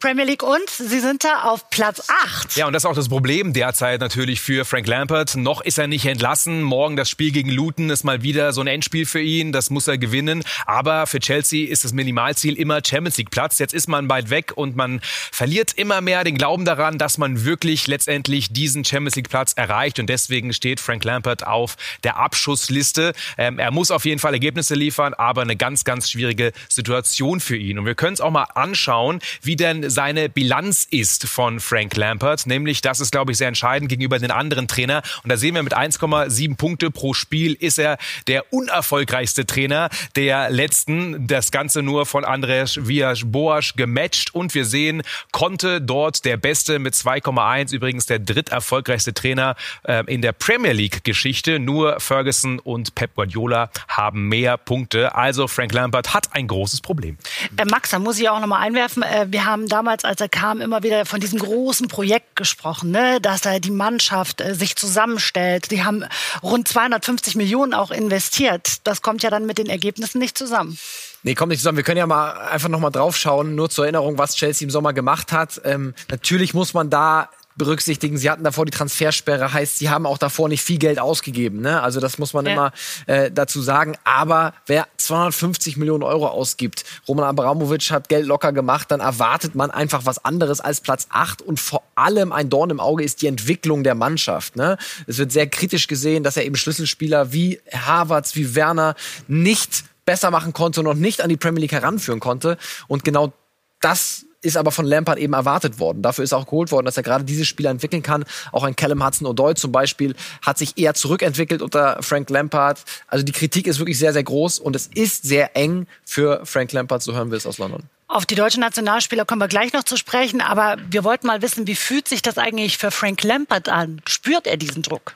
Premier 0.00 0.24
League 0.24 0.42
und 0.42 0.70
sie 0.70 0.98
sind 0.98 1.24
da 1.24 1.42
auf 1.42 1.68
Platz 1.68 2.08
8. 2.08 2.56
Ja, 2.56 2.66
und 2.66 2.72
das 2.72 2.84
ist 2.84 2.86
auch 2.90 2.94
das 2.94 3.10
Problem 3.10 3.52
derzeit 3.52 4.00
natürlich 4.00 4.40
für 4.40 4.64
Frank 4.64 4.86
Lampert. 4.86 5.36
Noch 5.36 5.60
ist 5.60 5.76
er 5.76 5.88
nicht 5.88 6.06
entlassen. 6.06 6.62
Morgen 6.62 6.96
das 6.96 7.10
Spiel 7.10 7.32
gegen 7.32 7.50
Luton 7.50 7.90
ist 7.90 8.02
mal 8.02 8.22
wieder 8.22 8.54
so 8.54 8.62
ein 8.62 8.66
Endspiel 8.66 9.04
für 9.04 9.20
ihn. 9.20 9.52
Das 9.52 9.68
muss 9.68 9.88
er 9.88 9.98
gewinnen. 9.98 10.42
Aber 10.64 11.06
für 11.06 11.20
Chelsea 11.20 11.68
ist 11.68 11.84
das 11.84 11.92
Minimalziel 11.92 12.54
immer 12.54 12.80
Champions 12.82 13.18
League 13.18 13.30
Platz. 13.30 13.58
Jetzt 13.58 13.74
ist 13.74 13.88
man 13.88 14.08
bald 14.08 14.30
weg 14.30 14.52
und 14.54 14.74
man 14.74 15.00
verliert 15.02 15.74
immer 15.74 16.00
mehr 16.00 16.24
den 16.24 16.38
Glauben 16.38 16.64
daran, 16.64 16.96
dass 16.96 17.18
man 17.18 17.44
wirklich 17.44 17.86
letztendlich 17.86 18.54
diesen 18.54 18.86
Champions 18.86 19.16
League 19.16 19.28
Platz 19.28 19.52
erreicht. 19.52 19.98
Und 19.98 20.06
deswegen 20.06 20.54
steht 20.54 20.80
Frank 20.80 21.04
Lampert 21.04 21.46
auf 21.46 21.76
der 22.04 22.16
Abschussliste. 22.16 23.12
Ähm, 23.36 23.58
er 23.58 23.70
muss 23.70 23.90
auf 23.90 24.06
jeden 24.06 24.18
Fall 24.18 24.32
Ergebnisse 24.32 24.74
liefern, 24.74 25.12
aber 25.12 25.42
eine 25.42 25.56
ganz, 25.56 25.84
ganz 25.84 26.10
schwierige 26.10 26.52
Situation 26.70 27.40
für 27.40 27.58
ihn. 27.58 27.78
Und 27.78 27.84
wir 27.84 27.94
können 27.94 28.14
es 28.14 28.22
auch 28.22 28.30
mal 28.30 28.44
anschauen, 28.54 29.20
wie 29.42 29.56
denn 29.56 29.89
seine 29.90 30.28
Bilanz 30.28 30.86
ist 30.90 31.28
von 31.28 31.60
Frank 31.60 31.96
Lampert. 31.96 32.46
Nämlich, 32.46 32.80
das 32.80 33.00
ist, 33.00 33.12
glaube 33.12 33.32
ich, 33.32 33.38
sehr 33.38 33.48
entscheidend 33.48 33.88
gegenüber 33.88 34.18
den 34.18 34.30
anderen 34.30 34.68
Trainer. 34.68 35.02
Und 35.22 35.30
da 35.30 35.36
sehen 35.36 35.54
wir 35.54 35.62
mit 35.62 35.76
1,7 35.76 36.56
Punkte 36.56 36.90
pro 36.90 37.14
Spiel 37.14 37.54
ist 37.54 37.78
er 37.78 37.98
der 38.26 38.52
unerfolgreichste 38.52 39.46
Trainer 39.46 39.90
der 40.16 40.50
letzten. 40.50 41.26
Das 41.26 41.50
Ganze 41.50 41.82
nur 41.82 42.06
von 42.06 42.24
Andres 42.24 42.86
Villas-Boas 42.86 43.74
gematcht. 43.76 44.34
Und 44.34 44.54
wir 44.54 44.64
sehen, 44.64 45.02
konnte 45.32 45.80
dort 45.80 46.24
der 46.24 46.36
Beste 46.36 46.78
mit 46.78 46.94
2,1. 46.94 47.74
Übrigens 47.74 48.06
der 48.06 48.18
dritterfolgreichste 48.18 49.14
Trainer 49.14 49.56
äh, 49.84 50.04
in 50.06 50.22
der 50.22 50.32
Premier 50.32 50.72
League-Geschichte. 50.72 51.58
Nur 51.58 52.00
Ferguson 52.00 52.58
und 52.58 52.94
Pep 52.94 53.14
Guardiola 53.14 53.70
haben 53.88 54.28
mehr 54.28 54.56
Punkte. 54.56 55.14
Also 55.14 55.48
Frank 55.48 55.72
Lampert 55.72 56.14
hat 56.14 56.34
ein 56.34 56.46
großes 56.46 56.80
Problem. 56.80 57.16
Äh, 57.56 57.64
Max, 57.64 57.90
da 57.90 57.98
muss 57.98 58.18
ich 58.18 58.28
auch 58.28 58.40
noch 58.40 58.46
mal 58.46 58.60
einwerfen. 58.60 59.02
Äh, 59.02 59.26
wir 59.30 59.44
haben 59.44 59.68
da 59.68 59.79
damals, 59.80 60.04
als 60.04 60.20
er 60.20 60.28
kam, 60.28 60.60
immer 60.60 60.82
wieder 60.82 61.06
von 61.06 61.20
diesem 61.20 61.38
großen 61.38 61.88
Projekt 61.88 62.36
gesprochen, 62.36 62.90
ne? 62.90 63.18
dass 63.18 63.46
er 63.46 63.60
die 63.60 63.70
Mannschaft 63.70 64.42
äh, 64.42 64.54
sich 64.54 64.76
zusammenstellt. 64.76 65.70
Die 65.70 65.82
haben 65.82 66.04
rund 66.42 66.68
250 66.68 67.34
Millionen 67.34 67.72
auch 67.72 67.90
investiert. 67.90 68.86
Das 68.86 69.00
kommt 69.00 69.22
ja 69.22 69.30
dann 69.30 69.46
mit 69.46 69.56
den 69.56 69.70
Ergebnissen 69.70 70.18
nicht 70.18 70.36
zusammen. 70.36 70.76
Nee, 71.22 71.34
kommt 71.34 71.48
nicht 71.48 71.60
zusammen. 71.60 71.78
Wir 71.78 71.84
können 71.84 71.96
ja 71.96 72.06
mal 72.06 72.32
einfach 72.32 72.68
noch 72.68 72.78
mal 72.78 72.90
drauf 72.90 73.16
schauen, 73.16 73.54
nur 73.54 73.70
zur 73.70 73.86
Erinnerung, 73.86 74.18
was 74.18 74.36
Chelsea 74.36 74.66
im 74.66 74.70
Sommer 74.70 74.92
gemacht 74.92 75.32
hat. 75.32 75.62
Ähm, 75.64 75.94
natürlich 76.10 76.52
muss 76.52 76.74
man 76.74 76.90
da 76.90 77.30
berücksichtigen. 77.60 78.16
Sie 78.16 78.30
hatten 78.30 78.42
davor 78.42 78.64
die 78.64 78.70
Transfersperre, 78.70 79.52
heißt, 79.52 79.76
sie 79.76 79.90
haben 79.90 80.06
auch 80.06 80.16
davor 80.16 80.48
nicht 80.48 80.62
viel 80.62 80.78
Geld 80.78 80.98
ausgegeben. 80.98 81.60
Ne? 81.60 81.82
Also 81.82 82.00
das 82.00 82.16
muss 82.16 82.32
man 82.32 82.46
ja. 82.46 82.52
immer 82.52 82.72
äh, 83.06 83.30
dazu 83.30 83.60
sagen. 83.60 83.98
Aber 84.02 84.54
wer 84.66 84.88
250 84.96 85.76
Millionen 85.76 86.02
Euro 86.02 86.26
ausgibt, 86.28 86.84
Roman 87.06 87.26
Abramovic 87.26 87.90
hat 87.90 88.08
Geld 88.08 88.24
locker 88.24 88.54
gemacht, 88.54 88.90
dann 88.90 89.00
erwartet 89.00 89.54
man 89.54 89.70
einfach 89.70 90.06
was 90.06 90.24
anderes 90.24 90.62
als 90.62 90.80
Platz 90.80 91.06
8 91.10 91.42
und 91.42 91.60
vor 91.60 91.82
allem 91.96 92.32
ein 92.32 92.48
Dorn 92.48 92.70
im 92.70 92.80
Auge 92.80 93.04
ist 93.04 93.20
die 93.20 93.26
Entwicklung 93.26 93.84
der 93.84 93.94
Mannschaft. 93.94 94.56
Ne? 94.56 94.78
Es 95.06 95.18
wird 95.18 95.30
sehr 95.30 95.46
kritisch 95.46 95.86
gesehen, 95.86 96.24
dass 96.24 96.38
er 96.38 96.46
eben 96.46 96.56
Schlüsselspieler 96.56 97.30
wie 97.34 97.60
Havertz, 97.70 98.36
wie 98.36 98.54
Werner 98.54 98.94
nicht 99.28 99.84
besser 100.06 100.30
machen 100.30 100.54
konnte 100.54 100.80
und 100.80 100.86
noch 100.86 100.94
nicht 100.94 101.20
an 101.20 101.28
die 101.28 101.36
Premier 101.36 101.60
League 101.60 101.72
heranführen 101.72 102.20
konnte. 102.20 102.56
Und 102.88 103.04
genau 103.04 103.34
das 103.82 104.24
ist 104.42 104.56
aber 104.56 104.70
von 104.70 104.86
Lampard 104.86 105.18
eben 105.18 105.32
erwartet 105.32 105.78
worden. 105.78 106.02
Dafür 106.02 106.24
ist 106.24 106.32
auch 106.32 106.46
geholt 106.46 106.72
worden, 106.72 106.86
dass 106.86 106.96
er 106.96 107.02
gerade 107.02 107.24
diese 107.24 107.44
Spieler 107.44 107.70
entwickeln 107.70 108.02
kann. 108.02 108.24
Auch 108.52 108.64
ein 108.64 108.76
Callum 108.76 109.04
Hudson-Odoi 109.04 109.54
zum 109.54 109.72
Beispiel 109.72 110.14
hat 110.42 110.58
sich 110.58 110.78
eher 110.78 110.94
zurückentwickelt 110.94 111.62
unter 111.62 112.02
Frank 112.02 112.30
Lampard. 112.30 112.82
Also 113.06 113.24
die 113.24 113.32
Kritik 113.32 113.66
ist 113.66 113.78
wirklich 113.78 113.98
sehr, 113.98 114.12
sehr 114.12 114.24
groß 114.24 114.58
und 114.58 114.76
es 114.76 114.86
ist 114.86 115.24
sehr 115.24 115.56
eng 115.56 115.86
für 116.04 116.44
Frank 116.44 116.72
Lampard, 116.72 117.02
so 117.02 117.12
hören 117.14 117.30
wir 117.30 117.36
es 117.36 117.46
aus 117.46 117.58
London. 117.58 117.82
Auf 118.08 118.26
die 118.26 118.34
deutschen 118.34 118.60
Nationalspieler 118.60 119.24
kommen 119.24 119.40
wir 119.40 119.46
gleich 119.46 119.72
noch 119.72 119.84
zu 119.84 119.96
sprechen, 119.96 120.40
aber 120.40 120.78
wir 120.90 121.04
wollten 121.04 121.28
mal 121.28 121.42
wissen, 121.42 121.68
wie 121.68 121.76
fühlt 121.76 122.08
sich 122.08 122.22
das 122.22 122.38
eigentlich 122.38 122.76
für 122.76 122.90
Frank 122.90 123.22
Lampard 123.22 123.68
an? 123.68 124.02
Spürt 124.08 124.48
er 124.48 124.56
diesen 124.56 124.82
Druck? 124.82 125.14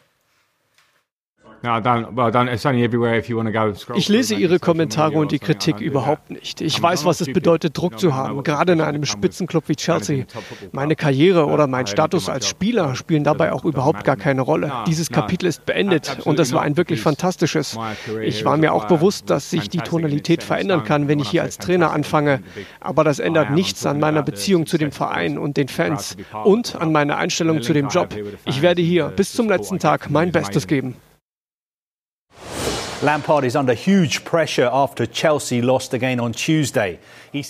Ich 3.95 4.09
lese 4.09 4.35
Ihre 4.35 4.59
Kommentare 4.59 5.15
und 5.15 5.33
die 5.33 5.39
Kritik 5.39 5.81
überhaupt 5.81 6.31
nicht. 6.31 6.61
Ich 6.61 6.81
weiß, 6.81 7.05
was 7.05 7.21
es 7.21 7.33
bedeutet, 7.33 7.77
Druck 7.77 7.99
zu 7.99 8.15
haben, 8.15 8.43
gerade 8.43 8.73
in 8.73 8.81
einem 8.81 9.05
Spitzenclub 9.05 9.69
wie 9.69 9.77
Chelsea. 9.77 10.25
Meine 10.73 10.97
Karriere 10.97 11.47
oder 11.47 11.67
mein 11.67 11.87
Status 11.87 12.29
als 12.29 12.47
Spieler 12.49 12.95
spielen 12.95 13.25
dabei 13.25 13.53
auch 13.53 13.65
überhaupt 13.65 14.05
gar 14.05 14.17
keine 14.17 14.43
Rolle. 14.43 14.73
Dieses 14.87 15.11
Kapitel 15.11 15.47
ist 15.47 15.67
beendet 15.67 16.19
und 16.25 16.39
es 16.39 16.53
war 16.53 16.63
ein 16.63 16.77
wirklich 16.77 17.01
fantastisches. 17.01 17.79
Ich 18.23 18.45
war 18.45 18.57
mir 18.57 18.73
auch 18.73 18.85
bewusst, 18.85 19.31
dass 19.31 19.51
sich 19.51 19.69
die 19.69 19.79
Tonalität 19.79 20.43
verändern 20.43 20.85
kann, 20.85 21.09
wenn 21.09 21.19
ich 21.19 21.29
hier 21.31 21.43
als 21.43 21.59
Trainer 21.59 21.93
anfange. 21.93 22.43
Aber 22.81 23.05
das 23.05 23.19
ändert 23.19 23.51
nichts 23.51 23.87
an 23.87 24.01
meiner 24.01 24.23
Beziehung 24.23 24.67
zu 24.67 24.79
dem 24.79 24.93
Verein 24.93 25.39
und 25.39 25.57
den 25.57 25.69
Fans 25.69 26.17
und 26.45 26.77
an 26.77 26.93
meiner 26.93 27.17
Einstellung 27.17 27.63
zu 27.63 27.73
dem 27.73 27.89
Job. 27.89 28.15
Ich 28.45 28.63
werde 28.63 28.83
hier 28.83 29.09
bis 29.09 29.33
zum 29.33 29.49
letzten 29.49 29.79
Tag 29.79 30.11
mein 30.11 30.33
Bestes 30.33 30.67
geben. 30.67 30.97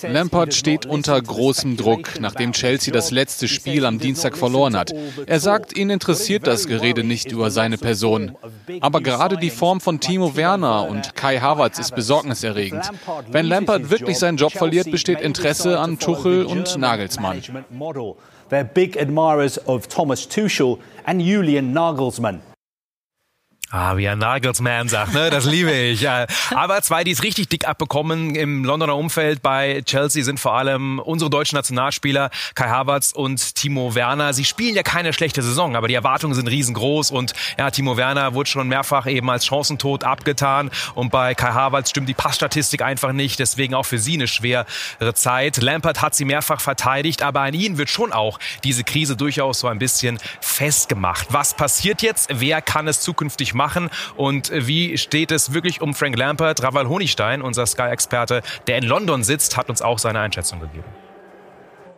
Lampard 0.03 0.55
steht 0.55 0.87
unter 0.87 1.23
großem 1.23 1.77
Druck, 1.77 2.19
nachdem 2.19 2.53
Chelsea 2.53 2.93
das 2.93 3.13
letzte 3.13 3.47
Spiel 3.47 3.87
am 3.87 4.01
Dienstag 4.01 4.37
verloren 4.37 4.77
hat. 4.77 4.93
Er 5.27 5.39
sagt, 5.39 5.79
ihn 5.79 5.91
interessiert 5.91 6.49
das 6.49 6.67
Gerede 6.67 7.05
nicht 7.05 7.31
über 7.31 7.53
seine 7.53 7.79
Person. 7.79 8.37
Aber 8.81 9.01
gerade 9.01 9.37
die 9.37 9.51
Form 9.51 9.81
von 9.81 10.01
Timo 10.01 10.35
Werner 10.35 10.89
und 10.89 11.15
Kai 11.15 11.39
Havertz 11.39 11.79
ist 11.79 11.95
besorgniserregend. 11.95 12.91
Wenn 13.31 13.47
Lampard 13.47 13.91
wirklich 13.91 14.19
seinen 14.19 14.39
Job 14.39 14.55
verliert, 14.55 14.91
besteht 14.91 15.21
Interesse 15.21 15.79
an 15.79 16.01
Tuchel 16.01 16.47
und 16.47 16.77
Nagelsmann. 16.77 17.41
They're 18.51 18.65
big 18.65 19.01
admirers 19.01 19.65
of 19.69 19.87
Thomas 19.87 20.29
Tuchel 20.29 20.79
and 21.05 21.23
Julian 21.23 21.73
Nagelsmann. 21.73 22.41
Ah, 23.77 23.97
wie 23.97 24.09
ein 24.09 24.19
Nagelsmann 24.19 24.89
sagt, 24.89 25.15
ne? 25.15 25.31
Das 25.31 25.47
liebe 25.47 25.73
ich. 25.73 26.09
Aber 26.55 26.81
zwei, 26.83 27.03
die 27.03 27.11
es 27.11 27.25
richtig 27.25 27.49
dick 27.49 27.67
abbekommen 27.67 28.37
im 28.37 28.65
Londoner 28.65 28.95
Umfeld 28.95 29.43
bei 29.43 29.83
Chelsea 29.85 30.23
sind 30.23 30.39
vor 30.39 30.55
allem 30.55 31.01
unsere 31.01 31.29
deutschen 31.29 31.57
Nationalspieler 31.57 32.31
Kai 32.55 32.69
Havertz 32.69 33.11
und 33.11 33.57
Timo 33.57 33.97
Werner. 33.97 34.33
Sie 34.33 34.45
spielen 34.45 34.77
ja 34.77 34.85
keine 34.85 35.13
schlechte 35.13 35.43
Saison, 35.43 35.75
aber 35.75 35.89
die 35.89 35.95
Erwartungen 35.95 36.35
sind 36.35 36.47
riesengroß 36.47 37.11
und 37.11 37.33
ja, 37.59 37.69
Timo 37.73 37.97
Werner 37.97 38.35
wurde 38.35 38.49
schon 38.49 38.69
mehrfach 38.69 39.07
eben 39.07 39.29
als 39.29 39.45
Chancentod 39.45 40.05
abgetan 40.05 40.71
und 40.95 41.11
bei 41.11 41.35
Kai 41.35 41.51
Havertz 41.51 41.91
stimmt 41.91 42.09
die 42.09 42.15
Passstatistik 42.15 42.81
einfach 42.81 43.11
nicht, 43.11 43.41
deswegen 43.41 43.75
auch 43.75 43.87
für 43.87 43.99
sie 43.99 44.15
eine 44.15 44.29
schwere 44.29 44.67
Zeit. 45.15 45.57
Lampert 45.57 46.01
hat 46.01 46.15
sie 46.15 46.25
mehrfach 46.25 46.61
verteidigt, 46.61 47.23
aber 47.23 47.41
an 47.41 47.55
ihnen 47.55 47.77
wird 47.77 47.91
schon 47.91 48.13
auch 48.13 48.39
diese 48.63 48.85
Krise 48.85 49.17
durchaus 49.17 49.59
so 49.59 49.67
ein 49.67 49.81
bisschen 49.81 50.21
festgemacht. 50.41 51.27
Was 51.33 51.55
passiert 51.55 52.03
jetzt? 52.03 52.29
Wer 52.33 52.63
kann 52.63 52.87
es 52.87 53.01
zukünftig 53.01 53.53
machen? 53.53 53.64
Machen. 53.65 53.89
Und 54.17 54.53
wie 54.55 54.99
steht 54.99 55.33
es 55.33 55.55
wirklich 55.55 55.81
um 55.81 55.95
Frank 55.95 56.19
Lampert? 56.19 56.63
Raval 56.63 56.87
Honigstein, 56.87 57.41
unser 57.41 57.65
Sky-Experte, 57.65 58.43
der 58.67 58.77
in 58.77 58.85
London 58.85 59.23
sitzt, 59.23 59.57
hat 59.57 59.71
uns 59.71 59.81
auch 59.81 59.99
seine 59.99 60.21
Einschätzung 60.21 60.61
gegeben. 60.61 60.85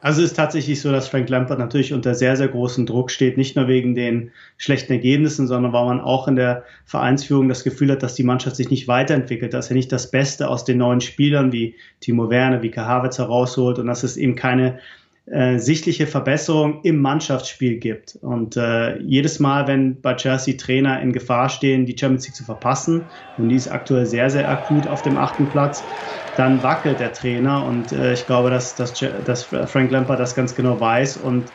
Also 0.00 0.22
es 0.22 0.30
ist 0.30 0.36
tatsächlich 0.36 0.80
so, 0.80 0.92
dass 0.92 1.08
Frank 1.08 1.28
Lampard 1.28 1.58
natürlich 1.58 1.92
unter 1.92 2.14
sehr, 2.14 2.36
sehr 2.36 2.46
großem 2.46 2.86
Druck 2.86 3.10
steht, 3.10 3.36
nicht 3.36 3.56
nur 3.56 3.66
wegen 3.66 3.96
den 3.96 4.30
schlechten 4.56 4.92
Ergebnissen, 4.92 5.48
sondern 5.48 5.72
weil 5.72 5.86
man 5.86 6.00
auch 6.00 6.28
in 6.28 6.36
der 6.36 6.62
Vereinsführung 6.84 7.48
das 7.48 7.64
Gefühl 7.64 7.90
hat, 7.90 8.04
dass 8.04 8.14
die 8.14 8.22
Mannschaft 8.22 8.54
sich 8.54 8.70
nicht 8.70 8.86
weiterentwickelt, 8.86 9.52
dass 9.52 9.68
er 9.68 9.74
nicht 9.74 9.90
das 9.90 10.12
Beste 10.12 10.48
aus 10.48 10.64
den 10.64 10.78
neuen 10.78 11.00
Spielern 11.00 11.50
wie 11.50 11.74
Timo 11.98 12.30
Werner, 12.30 12.62
wie 12.62 12.70
Kahavitz 12.70 13.18
herausholt. 13.18 13.80
Und 13.80 13.88
dass 13.88 14.04
es 14.04 14.16
eben 14.16 14.36
keine 14.36 14.78
äh, 15.26 15.58
sichtliche 15.58 16.06
Verbesserung 16.06 16.82
im 16.82 17.00
Mannschaftsspiel 17.00 17.78
gibt. 17.78 18.16
Und 18.22 18.56
äh, 18.56 18.98
jedes 19.00 19.40
Mal, 19.40 19.66
wenn 19.66 20.00
bei 20.00 20.14
Chelsea 20.14 20.56
Trainer 20.56 21.00
in 21.02 21.12
Gefahr 21.12 21.48
stehen, 21.48 21.84
die 21.84 21.96
Champions 21.98 22.26
League 22.26 22.36
zu 22.36 22.44
verpassen, 22.44 23.10
und 23.36 23.48
die 23.48 23.56
ist 23.56 23.68
aktuell 23.68 24.06
sehr, 24.06 24.30
sehr 24.30 24.48
akut 24.48 24.86
auf 24.86 25.02
dem 25.02 25.16
achten 25.16 25.48
Platz, 25.48 25.88
dann 26.34 26.62
wackelt 26.62 27.00
der 27.00 27.12
Trainer. 27.12 27.64
Und 27.64 27.90
äh, 27.92 28.12
ich 28.12 28.26
glaube, 28.26 28.50
dass, 28.50 28.76
dass, 28.76 28.94
dass 28.94 29.42
Frank 29.44 29.90
Lampard 29.90 30.20
das 30.20 30.36
ganz 30.36 30.54
genau 30.54 30.78
weiß 30.78 31.16
und 31.16 31.52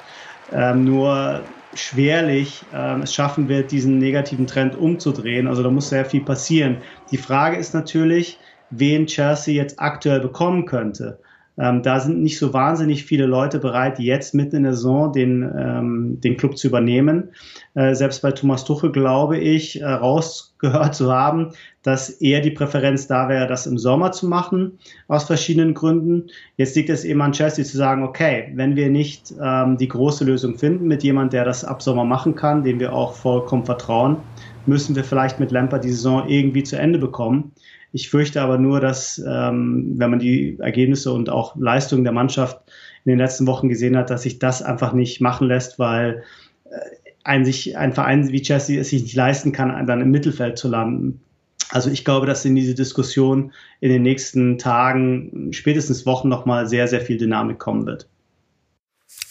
ähm, 0.51 0.83
nur 0.83 1.47
schwerlich 1.73 2.67
ähm, 2.73 3.03
es 3.03 3.13
schaffen 3.13 3.47
wird, 3.47 3.71
diesen 3.71 3.97
negativen 3.99 4.47
Trend 4.47 4.75
umzudrehen. 4.75 5.47
Also 5.47 5.63
da 5.63 5.69
muss 5.69 5.89
sehr 5.89 6.03
viel 6.05 6.25
passieren. 6.25 6.81
Die 7.09 7.17
Frage 7.17 7.55
ist 7.55 7.73
natürlich, 7.73 8.41
wen 8.69 9.07
Chelsea 9.07 9.55
jetzt 9.55 9.79
aktuell 9.79 10.19
bekommen 10.19 10.65
könnte. 10.65 11.19
Ähm, 11.58 11.84
da 11.84 12.00
sind 12.00 12.22
nicht 12.22 12.39
so 12.39 12.53
wahnsinnig 12.53 13.03
viele 13.05 13.25
Leute 13.25 13.60
bereit, 13.60 14.00
jetzt 14.00 14.34
mitten 14.34 14.58
in 14.58 14.63
der 14.63 14.74
Saison 14.74 15.12
den, 15.12 15.43
ähm, 15.58 16.22
den 16.22 16.38
Club 16.38 16.58
zu 16.58 16.67
übernehmen. 16.67 17.29
Äh, 17.74 17.93
selbst 17.93 18.22
bei 18.22 18.31
Thomas 18.31 18.63
Tuchel 18.63 18.91
glaube 18.91 19.38
ich, 19.38 19.81
äh, 19.81 19.86
rausgehört 19.86 20.96
zu 20.96 21.12
haben, 21.12 21.50
dass 21.84 22.10
eher 22.10 22.41
die 22.41 22.51
Präferenz 22.51 23.08
da 23.08 23.27
wäre, 23.27 23.48
das 23.48 23.67
im 23.67 23.77
Sommer 23.77 24.12
zu 24.12 24.27
machen, 24.27 24.79
aus 25.08 25.25
verschiedenen 25.25 25.74
Gründen. 25.74 26.29
Jetzt 26.58 26.75
liegt 26.75 26.89
es 26.89 27.03
eben 27.03 27.22
an 27.22 27.31
Chelsea 27.31 27.65
zu 27.65 27.75
sagen, 27.75 28.03
okay, 28.03 28.51
wenn 28.55 28.75
wir 28.75 28.89
nicht 28.89 29.34
ähm, 29.41 29.77
die 29.77 29.88
große 29.88 30.23
Lösung 30.23 30.58
finden 30.58 30.88
mit 30.88 31.04
jemand, 31.04 31.34
der 31.34 31.43
das 31.43 31.65
ab 31.65 31.82
Sommer 31.82 32.06
machen 32.06 32.36
kann, 32.36 32.63
dem 32.63 32.80
wir 32.80 32.93
auch 32.93 33.13
vollkommen 33.13 33.65
vertrauen, 33.65 34.17
müssen 34.65 34.95
wir 34.95 35.04
vielleicht 35.04 35.39
mit 35.39 35.52
Lampard 35.52 35.84
die 35.84 35.91
Saison 35.91 36.28
irgendwie 36.28 36.63
zu 36.63 36.78
Ende 36.78 37.00
bekommen. 37.00 37.52
Ich 37.93 38.10
fürchte 38.10 38.41
aber 38.41 38.58
nur, 38.58 38.80
dass 38.80 39.21
ähm, 39.28 39.93
wenn 39.97 40.10
man 40.10 40.19
die 40.19 40.58
Ergebnisse 40.60 41.12
und 41.12 41.30
auch 41.30 41.56
Leistungen 41.58 42.04
der 42.04 42.13
Mannschaft 42.13 42.62
in 43.04 43.12
den 43.12 43.19
letzten 43.19 43.47
Wochen 43.47 43.69
gesehen 43.69 43.97
hat, 43.97 44.10
dass 44.10 44.24
sich 44.24 44.39
das 44.39 44.62
einfach 44.62 44.93
nicht 44.93 45.19
machen 45.19 45.47
lässt, 45.47 45.80
weil 45.80 46.24
äh, 46.65 46.78
ein, 47.24 47.43
sich, 47.45 47.78
ein 47.78 47.93
Verein 47.93 48.30
wie 48.30 48.41
Chelsea 48.41 48.80
es 48.80 48.89
sich 48.89 49.04
nicht 49.04 49.15
leisten 49.15 49.52
kann, 49.52 49.86
dann 49.88 50.02
im 50.02 50.12
Mittelfeld 50.12 50.58
zu 50.58 50.69
landen. 50.69 51.21
Also 51.69 51.89
ich 51.89 52.04
glaube, 52.04 52.26
dass 52.26 52.45
in 52.45 52.56
diese 52.56 52.76
Diskussion 52.76 53.52
in 53.80 53.89
den 53.89 54.04
nächsten 54.04 54.58
Tagen, 54.58 55.50
spätestens 55.52 56.06
Wochen 56.06 56.30
nochmal 56.30 56.67
sehr, 56.67 56.88
sehr 56.88 57.02
viel 57.02 57.17
Dynamik 57.17 57.60
kommen 57.60 57.86
wird. 57.86 58.08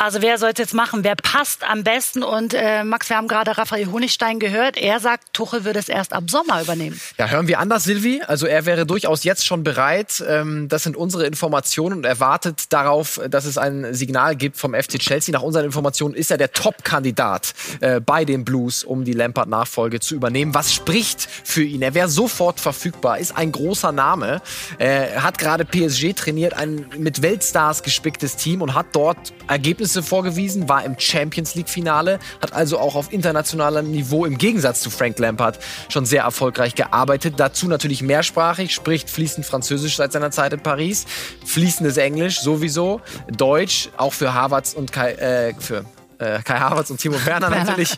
Also 0.03 0.23
wer 0.23 0.39
soll 0.39 0.53
es 0.53 0.59
jetzt 0.59 0.73
machen? 0.73 1.05
Wer 1.05 1.15
passt 1.15 1.63
am 1.63 1.85
besten? 1.85 2.23
Und 2.23 2.55
äh, 2.55 2.85
Max, 2.85 3.11
wir 3.11 3.19
haben 3.19 3.29
gerade 3.29 3.59
Raphael 3.59 3.93
Honigstein 3.93 4.39
gehört. 4.39 4.79
Er 4.79 4.99
sagt, 4.99 5.35
Tuchel 5.35 5.65
wird 5.65 5.77
es 5.77 5.91
erst 5.91 6.15
ab 6.15 6.31
Sommer 6.31 6.63
übernehmen. 6.63 6.99
Ja, 7.19 7.29
hören 7.29 7.49
wir 7.49 7.59
anders, 7.59 7.85
Silvi. 7.85 8.23
Also 8.27 8.47
er 8.47 8.65
wäre 8.65 8.87
durchaus 8.87 9.25
jetzt 9.25 9.45
schon 9.45 9.63
bereit. 9.63 10.25
Ähm, 10.27 10.71
das 10.71 10.85
sind 10.85 10.97
unsere 10.97 11.27
Informationen 11.27 11.99
und 11.99 12.07
er 12.07 12.19
wartet 12.19 12.73
darauf, 12.73 13.21
dass 13.29 13.45
es 13.45 13.59
ein 13.59 13.93
Signal 13.93 14.37
gibt 14.37 14.57
vom 14.57 14.73
FC 14.73 14.99
Chelsea. 14.99 15.35
Nach 15.35 15.43
unseren 15.43 15.67
Informationen 15.67 16.15
ist 16.15 16.31
er 16.31 16.39
der 16.39 16.51
Top-Kandidat 16.53 17.53
äh, 17.81 18.01
bei 18.01 18.25
den 18.25 18.47
Blues, 18.47 18.85
um 18.85 19.05
die 19.05 19.13
Lampard-Nachfolge 19.13 20.01
zu 20.01 20.15
übernehmen. 20.15 20.55
Was 20.55 20.73
spricht 20.73 21.29
für 21.29 21.63
ihn? 21.63 21.83
Er 21.83 21.93
wäre 21.93 22.09
sofort 22.09 22.59
verfügbar, 22.59 23.19
ist 23.19 23.37
ein 23.37 23.53
großer 23.53 23.93
Name. 23.93 24.41
Er 24.79 25.23
hat 25.23 25.37
gerade 25.37 25.67
PSG 25.67 26.15
trainiert, 26.15 26.55
ein 26.55 26.87
mit 26.97 27.21
Weltstars 27.21 27.83
gespicktes 27.83 28.37
Team 28.37 28.63
und 28.63 28.73
hat 28.73 28.87
dort 28.93 29.35
Ergebnisse 29.47 29.89
Ergebnisse 29.90 30.03
vorgewiesen, 30.03 30.68
war 30.68 30.85
im 30.85 30.98
Champions 30.98 31.55
League-Finale, 31.57 32.20
hat 32.40 32.53
also 32.53 32.79
auch 32.79 32.94
auf 32.94 33.12
internationalem 33.12 33.90
Niveau 33.90 34.24
im 34.24 34.38
Gegensatz 34.38 34.81
zu 34.83 34.90
Frank 34.90 35.18
Lampard 35.18 35.59
schon 35.88 36.07
sehr 36.07 36.22
erfolgreich 36.22 36.74
gearbeitet. 36.76 37.35
Dazu 37.38 37.66
natürlich 37.66 38.03
mehrsprachig, 38.03 38.72
spricht 38.72 39.11
fließend 39.11 39.44
Französisch 39.46 39.96
seit 39.96 40.12
seiner 40.12 40.31
Zeit 40.31 40.53
in 40.53 40.61
Paris, 40.61 41.07
fließendes 41.44 41.96
Englisch 41.96 42.40
sowieso, 42.40 43.00
Deutsch, 43.37 43.88
auch 43.96 44.12
für 44.12 44.33
Harvards 44.33 44.74
und 44.74 44.92
Kai, 44.92 45.12
äh, 45.12 45.55
für 45.59 45.85
äh, 46.20 46.42
Kai 46.42 46.59
Havertz 46.59 46.90
und 46.90 46.98
Timo 46.98 47.16
Werner 47.24 47.50
natürlich 47.50 47.96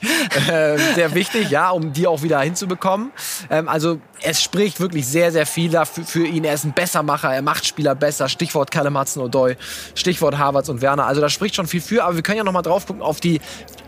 äh, 0.48 0.78
sehr 0.94 1.14
wichtig, 1.14 1.50
ja, 1.50 1.70
um 1.70 1.92
die 1.92 2.06
auch 2.06 2.22
wieder 2.22 2.40
hinzubekommen. 2.40 3.12
Ähm, 3.50 3.68
also 3.68 4.00
es 4.22 4.42
spricht 4.42 4.80
wirklich 4.80 5.06
sehr, 5.06 5.32
sehr 5.32 5.46
viel 5.46 5.70
dafür 5.70 6.04
für 6.04 6.26
ihn. 6.26 6.44
Er 6.44 6.54
ist 6.54 6.64
ein 6.64 6.72
Bessermacher, 6.72 7.35
er 7.35 7.42
macht 7.42 7.66
Spieler 7.66 7.94
besser. 7.94 8.28
Stichwort 8.28 8.70
Callum 8.70 8.98
Hudson-Odoi, 8.98 9.56
Stichwort 9.94 10.38
Havertz 10.38 10.68
und 10.68 10.80
Werner. 10.80 11.06
Also 11.06 11.20
da 11.20 11.28
spricht 11.28 11.56
schon 11.56 11.66
viel 11.66 11.80
für. 11.80 12.04
Aber 12.04 12.14
wir 12.14 12.22
können 12.22 12.38
ja 12.38 12.44
noch 12.44 12.52
mal 12.52 12.62
drauf 12.62 12.87
gucken 12.87 13.02
auf 13.02 13.20
die 13.20 13.40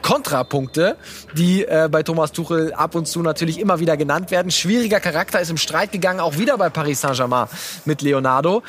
Kontrapunkte, 0.03 0.97
die 1.35 1.65
äh, 1.65 1.89
bei 1.91 2.03
Thomas 2.03 2.33
Tuchel 2.33 2.75
ab 2.75 2.95
und 2.95 3.07
zu 3.07 3.23
natürlich 3.23 3.59
immer 3.59 3.81
wieder 3.81 3.97
genannt 3.97 4.31
werden. 4.31 4.51
Schwieriger 4.51 5.01
Charakter 5.01 5.41
ist 5.41 5.51
im 5.51 5.57
Streit 5.57 5.93
gegangen, 5.93 6.21
auch 6.21 6.37
wieder 6.37 6.59
bei 6.59 6.69
Paris 6.69 7.01
Saint-Germain 7.01 7.49
mit 7.85 8.03
Leonardo 8.03 8.63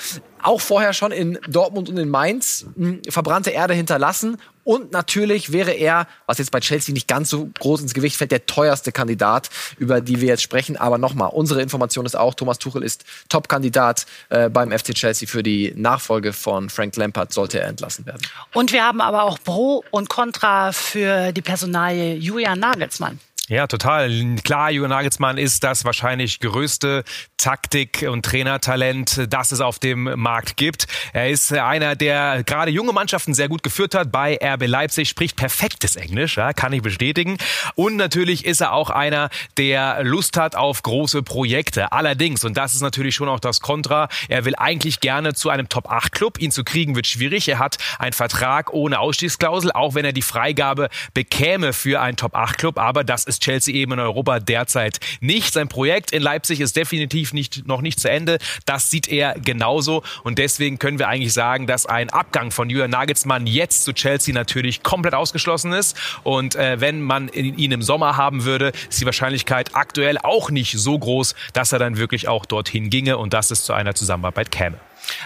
auch 0.46 0.62
vorher 0.62 0.94
schon 0.94 1.12
in 1.12 1.40
Dortmund 1.50 1.90
und 1.90 1.98
in 1.98 2.08
Mainz 2.08 2.68
mh, 2.76 2.88
hm, 2.88 3.02
verbrannte 3.10 3.50
Erde 3.50 3.74
hinterlassen. 3.74 4.38
Und 4.66 4.92
natürlich 4.92 5.54
wäre 5.54 5.72
er, 5.72 6.08
was 6.26 6.40
jetzt 6.40 6.52
bei 6.52 6.60
Chelsea 6.60 6.92
nicht 6.92 7.08
ganz 7.08 7.30
so 7.30 7.50
groß 7.60 7.82
ins 7.82 7.94
Gewicht 7.94 8.18
fällt, 8.18 8.32
der 8.32 8.48
teuerste 8.48 8.92
Kandidat, 8.92 9.50
über 9.78 10.02
die 10.02 10.20
wir 10.22 10.28
jetzt 10.28 10.42
sprechen. 10.42 10.76
Aber 10.76 10.98
nochmal, 10.98 11.30
unsere 11.32 11.62
Information 11.62 12.06
ist 12.06 12.18
auch, 12.18 12.34
Thomas 12.34 12.58
Tuchel 12.58 12.84
ist 12.84 13.06
Top-Kandidat 13.30 14.08
äh, 14.30 14.50
beim 14.50 14.72
FC 14.72 14.96
Chelsea 14.96 15.28
für 15.28 15.44
die 15.44 15.72
Nachfolge 15.76 16.34
von 16.34 16.72
Frank 16.72 16.96
Lampard, 16.98 17.32
sollte 17.32 17.60
er 17.60 17.68
entlassen 17.68 18.08
werden. 18.08 18.22
Und 18.54 18.74
wir 18.74 18.84
haben 18.84 19.02
aber 19.02 19.24
auch 19.24 19.38
Pro 19.44 19.84
und 19.92 20.10
Contra 20.10 20.72
für 20.72 21.32
die 21.32 21.44
Personalie 21.44 22.16
Julian 22.16 22.60
Nagelsmann. 22.60 23.20
Ja, 23.48 23.68
total. 23.68 24.10
Klar, 24.44 24.72
Jürgen 24.72 24.90
Nagelsmann 24.90 25.38
ist 25.38 25.64
das 25.64 25.86
wahrscheinlich 25.86 26.40
größte 26.40 27.04
Taktik- 27.38 28.04
und 28.10 28.26
Trainertalent, 28.26 29.32
das 29.32 29.52
es 29.52 29.62
auf 29.62 29.78
dem 29.78 30.20
Markt 30.20 30.58
gibt. 30.58 30.88
Er 31.14 31.30
ist 31.30 31.54
einer, 31.54 31.96
der 31.96 32.44
gerade 32.44 32.72
junge 32.72 32.92
Mannschaften 32.92 33.36
sehr 33.36 33.48
gut 33.48 33.62
geführt 33.62 33.94
hat 33.94 34.12
bei 34.12 34.40
RB 34.42 34.66
Leipzig, 34.66 35.10
spricht 35.10 35.36
perfektes 35.36 35.96
Englisch, 35.96 36.38
ja, 36.38 36.54
kann 36.54 36.74
ich 36.74 36.82
bestätigen. 36.82 37.38
Und 37.76 37.98
natürlich 37.98 38.46
ist 38.46 38.62
er 38.62 38.74
auch 38.74 38.90
einer, 38.90 39.30
der 39.58 40.04
Lust 40.04 40.38
hat 40.38 40.56
auf 40.56 40.82
große 40.82 41.22
Projekte. 41.22 41.92
Allerdings, 41.92 42.44
und 42.46 42.58
das 42.58 42.74
ist 42.74 42.82
natürlich 42.82 43.14
schon 43.14 43.30
auch 43.30 43.40
das 43.40 43.62
Kontra, 43.62 44.10
er 44.28 44.46
will 44.46 44.56
eigentlich 44.58 45.02
gerne 45.02 45.36
zu 45.36 45.52
einem 45.52 45.70
Top-8-Club. 45.70 46.40
Ihn 46.40 46.50
zu 46.50 46.64
kriegen 46.64 46.96
wird 46.96 47.06
schwierig. 47.06 47.48
Er 47.48 47.60
hat 47.60 47.78
einen 48.00 48.14
Vertrag 48.14 48.74
ohne 48.74 48.98
Ausstiegsklausel, 48.98 49.72
auch 49.72 49.94
wenn 49.94 50.04
er 50.04 50.14
die 50.14 50.24
Freigabe 50.24 50.90
bekäme 51.14 51.74
für 51.74 52.02
einen 52.02 52.18
Top-8-Club. 52.18 52.80
Aber 52.80 53.04
das 53.04 53.26
ist 53.26 53.35
ist 53.36 53.44
Chelsea 53.44 53.76
eben 53.76 53.94
in 53.94 54.00
Europa 54.00 54.40
derzeit 54.40 55.00
nicht. 55.20 55.54
Sein 55.54 55.68
Projekt 55.68 56.12
in 56.12 56.22
Leipzig 56.22 56.62
ist 56.62 56.76
definitiv 56.76 57.34
nicht, 57.34 57.68
noch 57.68 57.82
nicht 57.82 58.00
zu 58.00 58.10
Ende. 58.10 58.38
Das 58.66 58.90
sieht 58.90 59.08
er 59.08 59.36
genauso. 59.36 60.04
Und 60.24 60.40
deswegen 60.40 60.80
können 60.80 61.00
wir 61.00 61.08
eigentlich 61.08 61.34
sagen, 61.34 61.68
dass 61.68 61.86
ein 61.86 62.10
Abgang 62.10 62.52
von 62.52 62.70
Julian 62.70 62.92
Nagelsmann 62.92 63.48
jetzt 63.48 63.84
zu 63.84 63.94
Chelsea 63.94 64.34
natürlich 64.34 64.84
komplett 64.84 65.14
ausgeschlossen 65.14 65.74
ist. 65.74 65.98
Und 66.24 66.56
äh, 66.56 66.80
wenn 66.80 67.02
man 67.02 67.30
ihn 67.30 67.72
im 67.72 67.82
Sommer 67.82 68.18
haben 68.18 68.46
würde, 68.46 68.72
ist 68.90 69.02
die 69.02 69.06
Wahrscheinlichkeit 69.06 69.76
aktuell 69.76 70.18
auch 70.18 70.50
nicht 70.50 70.78
so 70.78 70.98
groß, 70.98 71.36
dass 71.54 71.72
er 71.72 71.80
dann 71.80 71.98
wirklich 71.98 72.28
auch 72.28 72.46
dorthin 72.46 72.90
ginge 72.90 73.18
und 73.18 73.34
dass 73.34 73.52
es 73.52 73.64
zu 73.64 73.74
einer 73.74 73.96
Zusammenarbeit 73.96 74.52
käme. 74.52 74.78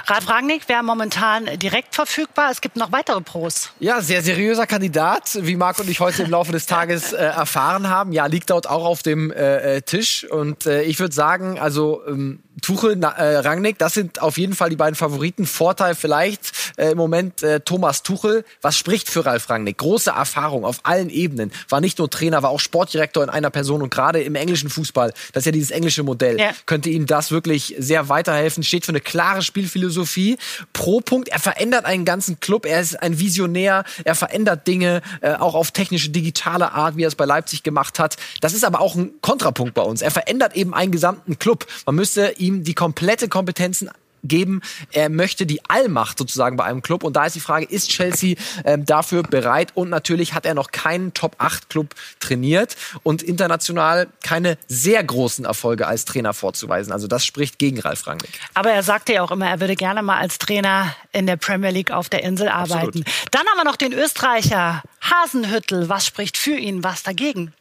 Ralf 0.07 0.29
Rangnick 0.29 0.67
wäre 0.69 0.83
momentan 0.83 1.45
direkt 1.59 1.95
verfügbar. 1.95 2.49
Es 2.51 2.61
gibt 2.61 2.75
noch 2.75 2.91
weitere 2.91 3.21
Pros. 3.21 3.71
Ja, 3.79 4.01
sehr 4.01 4.21
seriöser 4.21 4.67
Kandidat, 4.67 5.37
wie 5.41 5.55
Marc 5.55 5.79
und 5.79 5.89
ich 5.89 5.99
heute 5.99 6.23
im 6.23 6.31
Laufe 6.31 6.51
des 6.51 6.65
Tages 6.65 7.13
äh, 7.13 7.17
erfahren 7.17 7.89
haben. 7.89 8.11
Ja, 8.11 8.25
liegt 8.25 8.49
dort 8.49 8.69
auch 8.69 8.85
auf 8.85 9.03
dem 9.03 9.31
äh, 9.31 9.77
äh 9.77 9.81
Tisch. 9.81 10.25
Und 10.25 10.65
äh, 10.65 10.83
ich 10.83 10.99
würde 10.99 11.13
sagen, 11.13 11.59
also 11.59 12.01
ähm, 12.07 12.43
Tuchel, 12.59 13.01
äh, 13.01 13.37
Rangnick, 13.37 13.77
das 13.77 13.93
sind 13.93 14.21
auf 14.21 14.37
jeden 14.37 14.55
Fall 14.55 14.69
die 14.69 14.75
beiden 14.75 14.95
Favoriten. 14.95 15.45
Vorteil 15.45 15.95
vielleicht 15.95 16.51
äh, 16.77 16.91
im 16.91 16.97
Moment 16.97 17.43
äh, 17.43 17.59
Thomas 17.59 18.03
Tuchel. 18.03 18.43
Was 18.61 18.77
spricht 18.77 19.09
für 19.09 19.25
Ralf 19.25 19.49
Rangnick? 19.49 19.77
Große 19.77 20.11
Erfahrung 20.11 20.65
auf 20.65 20.79
allen 20.83 21.09
Ebenen. 21.09 21.51
War 21.69 21.81
nicht 21.81 21.99
nur 21.99 22.09
Trainer, 22.09 22.43
war 22.43 22.49
auch 22.49 22.59
Sportdirektor 22.59 23.23
in 23.23 23.29
einer 23.29 23.49
Person 23.49 23.81
und 23.81 23.91
gerade 23.91 24.21
im 24.21 24.35
englischen 24.35 24.69
Fußball, 24.69 25.13
das 25.33 25.41
ist 25.41 25.45
ja 25.45 25.51
dieses 25.51 25.71
englische 25.71 26.03
Modell, 26.03 26.39
ja. 26.39 26.51
könnte 26.65 26.89
ihm 26.89 27.05
das 27.05 27.31
wirklich 27.31 27.75
sehr 27.77 28.09
weiterhelfen. 28.09 28.63
Steht 28.63 28.85
für 28.85 28.91
eine 28.91 29.01
klare 29.01 29.41
Spielphilosophie. 29.41 30.37
Pro 30.73 31.01
Punkt, 31.01 31.29
er 31.29 31.39
verändert 31.39 31.85
einen 31.85 32.05
ganzen 32.05 32.39
Club. 32.39 32.65
Er 32.65 32.81
ist 32.81 33.01
ein 33.01 33.19
Visionär. 33.19 33.83
Er 34.03 34.15
verändert 34.15 34.67
Dinge, 34.67 35.01
äh, 35.21 35.33
auch 35.33 35.55
auf 35.55 35.71
technische, 35.71 36.09
digitale 36.09 36.71
Art, 36.71 36.97
wie 36.97 37.03
er 37.03 37.07
es 37.07 37.15
bei 37.15 37.25
Leipzig 37.25 37.63
gemacht 37.63 37.99
hat. 37.99 38.17
Das 38.41 38.53
ist 38.53 38.63
aber 38.63 38.81
auch 38.81 38.95
ein 38.95 39.11
Kontrapunkt 39.21 39.73
bei 39.73 39.81
uns. 39.81 40.01
Er 40.01 40.11
verändert 40.11 40.55
eben 40.55 40.73
einen 40.73 40.91
gesamten 40.91 41.37
Club. 41.37 41.67
Man 41.85 41.95
müsste 41.95 42.33
ihm 42.37 42.48
ihm 42.49 42.63
die 42.63 42.73
komplette 42.73 43.29
Kompetenzen 43.29 43.89
geben. 44.23 44.61
Er 44.91 45.09
möchte 45.09 45.45
die 45.45 45.61
Allmacht 45.69 46.17
sozusagen 46.17 46.57
bei 46.57 46.65
einem 46.65 46.81
Club. 46.81 47.03
Und 47.03 47.15
da 47.15 47.25
ist 47.25 47.35
die 47.35 47.39
Frage, 47.39 47.65
ist 47.65 47.89
Chelsea 47.89 48.35
ähm, 48.65 48.85
dafür 48.85 49.23
bereit? 49.23 49.71
Und 49.75 49.89
natürlich 49.89 50.33
hat 50.33 50.45
er 50.45 50.53
noch 50.53 50.71
keinen 50.71 51.13
Top-8-Club 51.13 51.95
trainiert 52.19 52.75
und 53.03 53.23
international 53.23 54.07
keine 54.23 54.57
sehr 54.67 55.03
großen 55.03 55.45
Erfolge 55.45 55.87
als 55.87 56.05
Trainer 56.05 56.33
vorzuweisen. 56.33 56.91
Also 56.91 57.07
das 57.07 57.25
spricht 57.25 57.59
gegen 57.59 57.79
Ralf 57.79 58.07
Rangnick. 58.07 58.39
Aber 58.53 58.71
er 58.71 58.83
sagte 58.83 59.13
ja 59.13 59.23
auch 59.23 59.31
immer, 59.31 59.47
er 59.47 59.59
würde 59.59 59.75
gerne 59.75 60.01
mal 60.01 60.17
als 60.17 60.37
Trainer 60.37 60.95
in 61.11 61.25
der 61.25 61.37
Premier 61.37 61.71
League 61.71 61.91
auf 61.91 62.09
der 62.09 62.23
Insel 62.23 62.49
arbeiten. 62.49 62.99
Absolut. 62.99 63.07
Dann 63.31 63.41
haben 63.47 63.57
wir 63.57 63.63
noch 63.65 63.77
den 63.77 63.93
Österreicher 63.93 64.83
Hasenhüttel. 65.01 65.89
Was 65.89 66.05
spricht 66.05 66.37
für 66.37 66.57
ihn, 66.57 66.83
was 66.83 67.03
dagegen? 67.03 67.53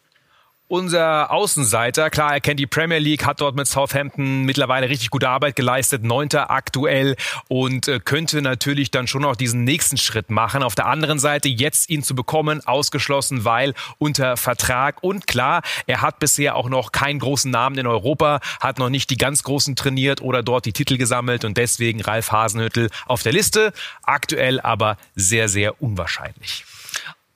Unser 0.68 1.30
Außenseiter. 1.30 2.10
Klar, 2.10 2.34
er 2.34 2.40
kennt 2.40 2.60
die 2.60 2.66
Premier 2.66 2.98
League, 2.98 3.26
hat 3.26 3.40
dort 3.40 3.56
mit 3.56 3.66
Southampton 3.66 4.42
mittlerweile 4.44 4.88
richtig 4.88 5.10
gute 5.10 5.28
Arbeit 5.28 5.56
geleistet, 5.56 6.04
neunter 6.04 6.50
aktuell 6.50 7.16
und 7.48 7.88
äh, 7.88 8.00
könnte 8.00 8.42
natürlich 8.42 8.90
dann 8.90 9.06
schon 9.06 9.24
auch 9.24 9.36
diesen 9.36 9.64
nächsten 9.64 9.96
Schritt 9.96 10.30
machen. 10.30 10.62
Auf 10.62 10.74
der 10.74 10.86
anderen 10.86 11.18
Seite 11.18 11.48
jetzt 11.48 11.88
ihn 11.88 12.02
zu 12.02 12.14
bekommen, 12.14 12.64
ausgeschlossen, 12.66 13.44
weil 13.44 13.74
unter 13.98 14.36
Vertrag 14.36 15.02
und 15.02 15.26
klar, 15.26 15.62
er 15.86 16.02
hat 16.02 16.18
bisher 16.18 16.54
auch 16.54 16.68
noch 16.68 16.92
keinen 16.92 17.18
großen 17.18 17.50
Namen 17.50 17.78
in 17.78 17.86
Europa, 17.86 18.40
hat 18.60 18.78
noch 18.78 18.90
nicht 18.90 19.10
die 19.10 19.16
ganz 19.16 19.42
großen 19.42 19.74
trainiert 19.74 20.20
oder 20.20 20.42
dort 20.42 20.66
die 20.66 20.72
Titel 20.72 20.98
gesammelt 20.98 21.44
und 21.44 21.56
deswegen 21.56 22.00
Ralf 22.02 22.30
Hasenhüttel 22.30 22.90
auf 23.06 23.22
der 23.22 23.32
Liste. 23.32 23.72
Aktuell 24.02 24.60
aber 24.60 24.98
sehr, 25.14 25.48
sehr 25.48 25.82
unwahrscheinlich. 25.82 26.64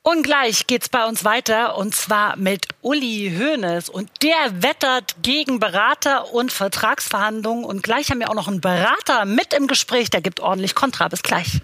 Und 0.05 0.25
gleich 0.25 0.67
geht's 0.67 0.89
bei 0.89 1.07
uns 1.07 1.25
weiter 1.25 1.77
und 1.77 1.95
zwar 1.95 2.37
mit 2.37 2.67
Uli 2.81 3.37
Hoeneß 3.39 3.89
und 3.89 4.11
der 4.23 4.61
wettert 4.61 5.15
gegen 5.23 5.61
Berater 5.61 6.35
und 6.35 6.53
Vertragsverhandlungen 6.53 7.65
und 7.65 7.85
gleich 7.85 8.11
haben 8.11 8.19
wir 8.19 8.29
auch 8.29 8.35
noch 8.35 8.49
einen 8.49 8.61
Berater 8.61 9.25
mit 9.27 9.55
im 9.55 9.69
Gespräch, 9.69 10.11
der 10.11 10.21
gibt 10.21 10.41
ordentlich 10.41 10.75
Kontra. 10.75 11.07
Bis 11.07 11.23
gleich. 11.23 11.61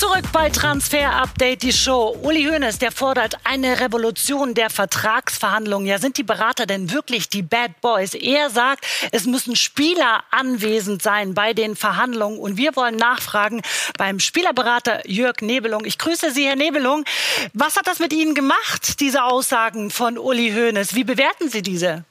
Zurück 0.00 0.32
bei 0.32 0.48
Transfer 0.48 1.12
Update, 1.12 1.62
die 1.62 1.74
Show. 1.74 2.16
Uli 2.22 2.44
Hoeneß, 2.44 2.78
der 2.78 2.90
fordert 2.90 3.34
eine 3.44 3.80
Revolution 3.80 4.54
der 4.54 4.70
Vertragsverhandlungen. 4.70 5.86
Ja, 5.86 5.98
sind 5.98 6.16
die 6.16 6.22
Berater 6.22 6.64
denn 6.64 6.90
wirklich 6.90 7.28
die 7.28 7.42
Bad 7.42 7.82
Boys? 7.82 8.14
Er 8.14 8.48
sagt, 8.48 8.86
es 9.12 9.26
müssen 9.26 9.56
Spieler 9.56 10.24
anwesend 10.30 11.02
sein 11.02 11.34
bei 11.34 11.52
den 11.52 11.76
Verhandlungen. 11.76 12.38
Und 12.38 12.56
wir 12.56 12.76
wollen 12.76 12.96
nachfragen 12.96 13.60
beim 13.98 14.20
Spielerberater 14.20 15.06
Jörg 15.06 15.42
Nebelung. 15.42 15.84
Ich 15.84 15.98
grüße 15.98 16.30
Sie, 16.30 16.46
Herr 16.46 16.56
Nebelung. 16.56 17.04
Was 17.52 17.76
hat 17.76 17.86
das 17.86 17.98
mit 17.98 18.14
Ihnen 18.14 18.34
gemacht, 18.34 19.00
diese 19.00 19.24
Aussagen 19.24 19.90
von 19.90 20.16
Uli 20.16 20.50
Hoeneß? 20.50 20.94
Wie 20.94 21.04
bewerten 21.04 21.50
Sie 21.50 21.60
diese? 21.60 22.06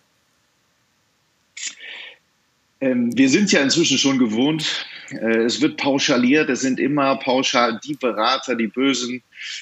Ähm, 2.82 3.18
wir 3.18 3.30
sind 3.30 3.52
ja 3.52 3.62
inzwischen 3.62 3.98
schon 3.98 4.20
gewohnt, 4.20 4.86
es 5.12 5.62
wird 5.62 5.78
pauschaliert, 5.78 6.50
es 6.50 6.62
sind 6.62 6.80
immer 6.80 7.16
pauschal 7.18 7.80
die 7.84 7.96
Berater, 7.96 8.56
die 8.56 8.68
Bösen. 8.68 9.22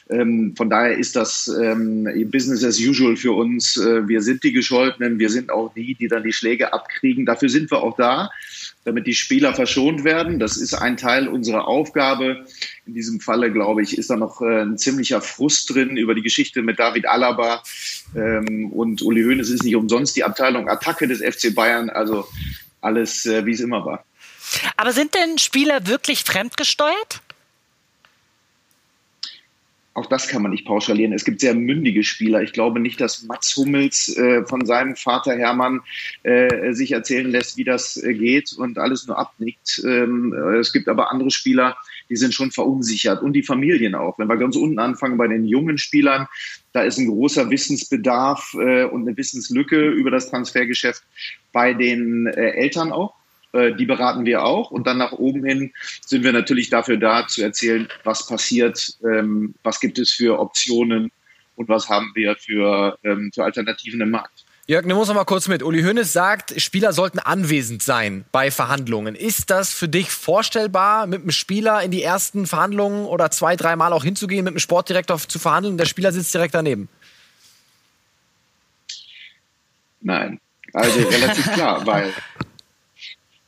Ähm, 0.10 0.54
von 0.56 0.70
daher 0.70 0.98
ist 0.98 1.16
das 1.16 1.48
ähm, 1.48 2.08
Business 2.32 2.64
as 2.64 2.80
usual 2.80 3.16
für 3.16 3.34
uns. 3.34 3.78
Äh, 3.78 4.08
wir 4.08 4.22
sind 4.22 4.44
die 4.44 4.52
Gescholtenen, 4.52 5.20
wir 5.20 5.30
sind 5.30 5.52
auch 5.52 5.74
die, 5.74 5.96
die 5.96 6.08
dann 6.08 6.24
die 6.24 6.34
Schläge 6.34 6.74
abkriegen. 6.74 7.26
Dafür 7.26 7.50
sind 7.50 7.72
wir 7.72 7.84
auch 7.84 7.96
da, 7.96 8.32
damit 8.86 9.08
die 9.08 9.14
Spieler 9.14 9.54
verschont 9.54 10.04
werden. 10.04 10.40
Das 10.40 10.58
ist 10.58 10.74
ein 10.74 10.98
Teil 10.98 11.28
unserer 11.28 11.68
Aufgabe. 11.68 12.46
In 12.86 12.94
diesem 12.94 13.20
Falle, 13.20 13.52
glaube 13.52 13.84
ich, 13.84 13.98
ist 13.98 14.10
da 14.10 14.16
noch 14.16 14.42
äh, 14.42 14.62
ein 14.62 14.78
ziemlicher 14.78 15.22
Frust 15.22 15.74
drin 15.74 15.98
über 15.98 16.16
die 16.16 16.24
Geschichte 16.24 16.62
mit 16.62 16.80
David 16.80 17.08
Alaba. 17.08 17.62
Ähm, 18.16 18.72
und 18.72 19.02
Uli 19.02 19.24
Hoeneß 19.24 19.50
ist 19.50 19.64
nicht 19.64 19.76
umsonst 19.76 20.16
die 20.16 20.24
Abteilung 20.24 20.70
Attacke 20.70 21.08
des 21.08 21.22
FC 21.22 21.54
Bayern. 21.54 21.90
Also 21.90 22.26
alles, 22.82 23.26
äh, 23.26 23.46
wie 23.46 23.52
es 23.52 23.60
immer 23.60 23.86
war. 23.86 24.07
Aber 24.78 24.92
sind 24.94 25.16
denn 25.16 25.38
Spieler 25.38 25.88
wirklich 25.88 26.24
fremdgesteuert? 26.24 27.22
Auch 29.98 30.06
das 30.06 30.28
kann 30.28 30.44
man 30.44 30.52
nicht 30.52 30.68
pauschalieren. 30.68 31.12
Es 31.12 31.26
gibt 31.26 31.42
sehr 31.42 31.56
mündige 31.56 32.04
Spieler. 32.04 32.44
Ich 32.44 32.54
glaube 32.54 32.80
nicht, 32.80 33.02
dass 33.02 33.24
Mats 33.24 33.58
Hummels 33.58 34.16
äh, 34.16 34.46
von 34.46 34.64
seinem 34.64 34.96
Vater 34.96 35.36
Hermann 35.36 35.82
äh, 36.22 36.72
sich 36.74 36.92
erzählen 36.92 37.32
lässt, 37.32 37.58
wie 37.58 37.64
das 37.64 37.98
äh, 37.98 38.14
geht 38.14 38.54
und 38.54 38.78
alles 38.78 39.08
nur 39.08 39.18
abnickt. 39.18 39.82
Ähm, 39.84 40.34
äh, 40.34 40.58
es 40.58 40.72
gibt 40.72 40.88
aber 40.88 41.12
andere 41.12 41.32
Spieler, 41.32 41.76
die 42.12 42.16
sind 42.16 42.36
schon 42.36 42.52
verunsichert 42.52 43.24
und 43.24 43.34
die 43.34 43.42
Familien 43.42 43.96
auch. 43.96 44.20
Wenn 44.20 44.28
wir 44.28 44.38
ganz 44.38 44.56
unten 44.56 44.78
anfangen 44.78 45.18
bei 45.18 45.28
den 45.28 45.46
jungen 45.46 45.80
Spielern, 45.80 46.28
da 46.74 46.84
ist 46.84 47.00
ein 47.00 47.08
großer 47.08 47.50
Wissensbedarf 47.50 48.54
äh, 48.54 48.84
und 48.84 49.08
eine 49.08 49.18
Wissenslücke 49.18 49.90
über 49.90 50.12
das 50.12 50.30
Transfergeschäft 50.30 51.02
bei 51.52 51.74
den 51.74 52.28
äh, 52.28 52.52
Eltern 52.52 52.92
auch. 52.92 53.16
Äh, 53.58 53.74
die 53.76 53.86
beraten 53.86 54.26
wir 54.26 54.43
auch. 54.43 54.70
Und 54.70 54.86
dann 54.86 55.00
nach 55.00 55.13
oben 55.13 55.43
hin 55.43 55.74
sind 56.06 56.24
wir 56.24 56.32
natürlich 56.32 56.70
dafür 56.70 56.98
da, 56.98 57.28
zu 57.28 57.41
erzählen, 57.41 57.88
was 58.04 58.28
passiert, 58.28 58.98
ähm, 59.04 59.56
was 59.63 59.80
gibt 59.80 59.98
es 59.98 60.12
für 60.12 60.39
Optionen 60.39 61.12
und 61.56 61.67
was 61.67 61.89
haben 61.89 62.12
wir 62.13 62.36
für, 62.36 63.00
ähm, 63.04 63.32
für 63.34 63.43
Alternativen 63.43 64.00
im 64.02 64.12
Markt. 64.12 64.46
Jörg, 64.67 64.86
nimm 64.86 64.98
uns 64.98 65.08
noch 65.08 65.15
mal 65.15 65.24
kurz 65.24 65.48
mit. 65.48 65.63
Uli 65.63 65.82
Hoeneß 65.82 66.12
sagt, 66.12 66.62
Spieler 66.62 66.93
sollten 66.93 67.20
anwesend 67.20 67.82
sein 67.82 68.26
bei 68.32 68.52
Verhandlungen. 68.52 69.15
Ist 69.15 69.50
das 69.50 69.74
für 69.74 69.88
dich 69.88 70.12
vorstellbar, 70.12 71.08
mit 71.08 71.22
einem 71.22 71.32
Spieler 71.32 71.82
in 71.82 71.89
die 71.89 72.04
ersten 72.04 72.46
Verhandlungen 72.46 73.06
oder 73.06 73.32
zwei, 73.32 73.56
dreimal 73.56 73.91
auch 73.93 74.04
hinzugehen, 74.04 74.43
mit 74.43 74.52
einem 74.52 74.60
Sportdirektor 74.60 75.17
zu 75.20 75.39
verhandeln? 75.39 75.78
Der 75.78 75.86
Spieler 75.86 76.12
sitzt 76.12 76.34
direkt 76.34 76.54
daneben. 76.54 76.89
Nein, 80.02 80.39
also 80.74 81.00
relativ 81.00 81.52
klar, 81.54 81.86
weil 81.86 82.13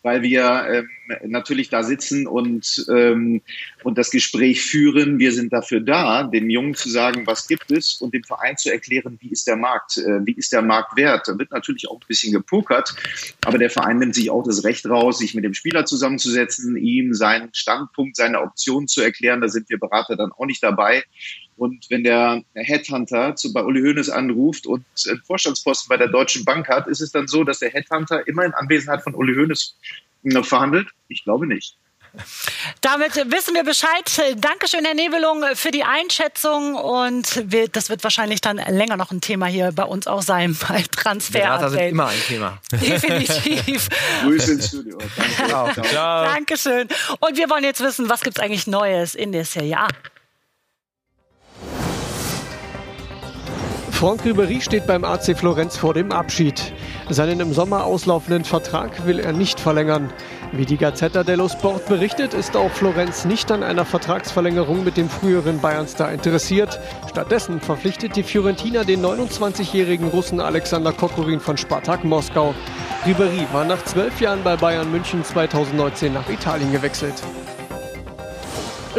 weil 0.01 0.21
wir 0.21 0.65
ähm, 0.69 0.89
natürlich 1.29 1.69
da 1.69 1.83
sitzen 1.83 2.27
und, 2.27 2.85
ähm, 2.89 3.41
und 3.83 3.97
das 3.97 4.11
Gespräch 4.11 4.61
führen. 4.61 5.19
Wir 5.19 5.31
sind 5.31 5.51
dafür 5.51 5.81
da, 5.81 6.23
dem 6.23 6.49
Jungen 6.49 6.75
zu 6.75 6.89
sagen, 6.89 7.27
was 7.27 7.47
gibt 7.47 7.71
es 7.71 8.01
und 8.01 8.13
dem 8.13 8.23
Verein 8.23 8.57
zu 8.57 8.71
erklären, 8.71 9.17
wie 9.21 9.29
ist 9.29 9.47
der 9.47 9.57
Markt, 9.57 9.97
äh, 9.97 10.25
wie 10.25 10.33
ist 10.33 10.53
der 10.53 10.61
Markt 10.61 10.95
wert. 10.95 11.27
Da 11.27 11.37
wird 11.37 11.51
natürlich 11.51 11.89
auch 11.89 11.95
ein 11.95 12.07
bisschen 12.07 12.31
gepokert, 12.31 12.95
aber 13.45 13.57
der 13.57 13.69
Verein 13.69 13.99
nimmt 13.99 14.15
sich 14.15 14.29
auch 14.29 14.43
das 14.43 14.63
Recht 14.63 14.85
raus, 14.87 15.19
sich 15.19 15.35
mit 15.35 15.43
dem 15.43 15.53
Spieler 15.53 15.85
zusammenzusetzen, 15.85 16.77
ihm 16.77 17.13
seinen 17.13 17.53
Standpunkt, 17.53 18.15
seine 18.15 18.41
Optionen 18.41 18.87
zu 18.87 19.01
erklären. 19.01 19.41
Da 19.41 19.49
sind 19.49 19.69
wir 19.69 19.79
Berater 19.79 20.15
dann 20.15 20.31
auch 20.31 20.45
nicht 20.45 20.63
dabei. 20.63 21.03
Und 21.59 21.85
wenn 21.89 22.05
der 22.05 22.41
Headhunter 22.55 23.35
zu, 23.35 23.51
bei 23.51 23.61
Uli 23.61 23.81
Hoeneß 23.81 24.09
anruft 24.09 24.65
und 24.65 24.85
einen 25.09 25.21
Vorstandsposten 25.23 25.89
bei 25.89 25.97
der 25.97 26.07
Deutschen 26.07 26.45
Bank 26.45 26.69
hat, 26.69 26.87
ist 26.87 27.01
es 27.01 27.11
dann 27.11 27.27
so, 27.27 27.43
dass 27.43 27.59
der 27.59 27.69
Headhunter 27.69 28.25
immer 28.27 28.45
in 28.45 28.53
Anwesenheit 28.53 29.03
von 29.03 29.13
Uli 29.13 29.35
Hoeneß 29.35 29.75
äh, 30.23 30.43
verhandelt? 30.43 30.87
Ich 31.09 31.25
glaube 31.25 31.47
nicht. 31.47 31.75
Damit 32.81 33.15
wissen 33.15 33.53
wir 33.55 33.63
Bescheid. 33.63 34.09
Dankeschön, 34.37 34.85
Herr 34.85 34.93
Nebelung, 34.93 35.43
für 35.53 35.69
die 35.69 35.83
Einschätzung. 35.83 36.75
Und 36.75 37.43
das 37.73 37.89
wird 37.89 38.03
wahrscheinlich 38.03 38.39
dann 38.39 38.57
länger 38.57 38.95
noch 38.95 39.11
ein 39.11 39.19
Thema 39.19 39.45
hier 39.47 39.73
bei 39.73 39.83
uns 39.83 40.07
auch 40.07 40.21
sein, 40.21 40.57
bei 40.67 40.83
Transfer. 40.95 41.39
Berater 41.39 41.69
sind 41.69 41.81
immer 41.81 42.07
ein 42.07 42.19
Thema. 42.25 42.57
Definitiv. 42.71 43.89
Grüße 44.23 44.53
ins 44.53 44.67
Studio. 44.69 44.97
Danke. 45.49 45.81
Ciao. 45.83 46.23
Dankeschön. 46.23 46.87
Und 47.19 47.37
wir 47.37 47.49
wollen 47.49 47.65
jetzt 47.65 47.81
wissen, 47.81 48.09
was 48.09 48.21
gibt 48.21 48.37
es 48.37 48.43
eigentlich 48.43 48.65
Neues 48.65 49.13
in 49.13 49.33
der 49.33 49.43
Serie 49.43 49.77
A? 49.77 49.87
Franck 53.99 54.23
Ribéry 54.23 54.61
steht 54.61 54.87
beim 54.87 55.03
AC 55.03 55.37
Florenz 55.37 55.75
vor 55.75 55.93
dem 55.93 56.13
Abschied. 56.13 56.71
Seinen 57.09 57.41
im 57.41 57.51
Sommer 57.51 57.83
auslaufenden 57.83 58.45
Vertrag 58.45 59.05
will 59.05 59.19
er 59.19 59.33
nicht 59.33 59.59
verlängern. 59.59 60.09
Wie 60.53 60.65
die 60.65 60.77
Gazzetta 60.77 61.25
dello 61.25 61.49
Sport 61.49 61.85
berichtet, 61.89 62.33
ist 62.33 62.55
auch 62.55 62.71
Florenz 62.71 63.25
nicht 63.25 63.51
an 63.51 63.61
einer 63.61 63.83
Vertragsverlängerung 63.83 64.85
mit 64.85 64.95
dem 64.95 65.09
früheren 65.09 65.59
Bayernstar 65.59 66.13
interessiert. 66.13 66.79
Stattdessen 67.09 67.59
verpflichtet 67.59 68.15
die 68.15 68.23
Fiorentina 68.23 68.85
den 68.85 69.03
29-jährigen 69.05 70.07
Russen 70.07 70.39
Alexander 70.39 70.93
Kokorin 70.93 71.41
von 71.41 71.57
Spartak 71.57 72.05
Moskau. 72.05 72.55
Ribéry 73.05 73.51
war 73.51 73.65
nach 73.65 73.83
zwölf 73.83 74.21
Jahren 74.21 74.45
bei 74.45 74.55
Bayern 74.55 74.89
München 74.89 75.25
2019 75.25 76.13
nach 76.13 76.29
Italien 76.29 76.71
gewechselt. 76.71 77.21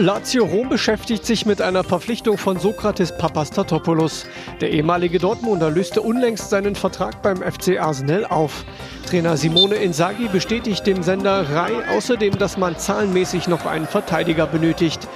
Lazio 0.01 0.47
Rom 0.47 0.71
beschäftigt 0.71 1.27
sich 1.27 1.45
mit 1.45 1.61
einer 1.61 1.85
Verpflichtung 1.85 2.39
von 2.39 2.59
Sokrates 2.59 3.15
Papastatopoulos. 3.19 4.25
Der 4.63 4.71
ehemalige 4.71 5.19
Dortmunder 5.19 5.69
löste 5.69 6.01
unlängst 6.01 6.49
seinen 6.49 6.75
Vertrag 6.75 7.21
beim 7.21 7.43
FC 7.43 7.79
Arsenal 7.79 8.25
auf. 8.25 8.65
Trainer 9.07 9.37
Simone 9.37 9.75
Inzaghi 9.75 10.29
bestätigt 10.29 10.87
dem 10.87 11.03
Sender 11.03 11.51
Rai 11.51 11.73
außerdem, 11.95 12.39
dass 12.39 12.57
man 12.57 12.79
zahlenmäßig 12.79 13.47
noch 13.47 13.67
einen 13.67 13.87
Verteidiger 13.87 14.47
benötigt. 14.47 15.07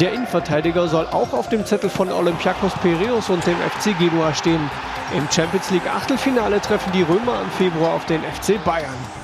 Der 0.00 0.14
Innenverteidiger 0.14 0.88
soll 0.88 1.06
auch 1.06 1.34
auf 1.34 1.50
dem 1.50 1.66
Zettel 1.66 1.90
von 1.90 2.10
Olympiakos 2.10 2.72
Piraeus 2.80 3.28
und 3.28 3.46
dem 3.46 3.56
FC 3.56 3.98
Genua 3.98 4.32
stehen. 4.32 4.70
Im 5.14 5.30
Champions 5.30 5.70
League 5.70 5.86
Achtelfinale 5.86 6.62
treffen 6.62 6.92
die 6.94 7.02
Römer 7.02 7.42
im 7.42 7.50
Februar 7.58 7.92
auf 7.92 8.06
den 8.06 8.22
FC 8.22 8.62
Bayern. 8.64 9.19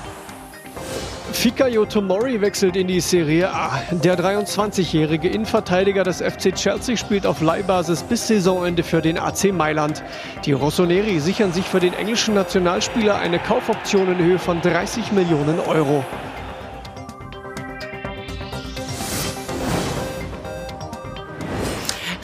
Fikayo 1.31 1.85
Tomori 1.85 2.41
wechselt 2.41 2.75
in 2.75 2.87
die 2.87 2.99
Serie 2.99 3.49
A. 3.53 3.81
Der 3.91 4.17
23-jährige 4.17 5.27
Innenverteidiger 5.27 6.03
des 6.03 6.21
FC 6.21 6.53
Chelsea 6.55 6.97
spielt 6.97 7.25
auf 7.25 7.41
Leihbasis 7.41 8.03
bis 8.03 8.27
Saisonende 8.27 8.81
für 8.81 9.01
den 9.01 9.19
AC 9.19 9.51
Mailand. 9.51 10.03
Die 10.45 10.53
Rossoneri 10.53 11.19
sichern 11.19 11.53
sich 11.53 11.65
für 11.65 11.79
den 11.79 11.93
englischen 11.93 12.33
Nationalspieler 12.33 13.17
eine 13.17 13.39
Kaufoption 13.39 14.11
in 14.11 14.17
Höhe 14.17 14.39
von 14.39 14.61
30 14.61 15.11
Millionen 15.11 15.59
Euro. 15.59 16.03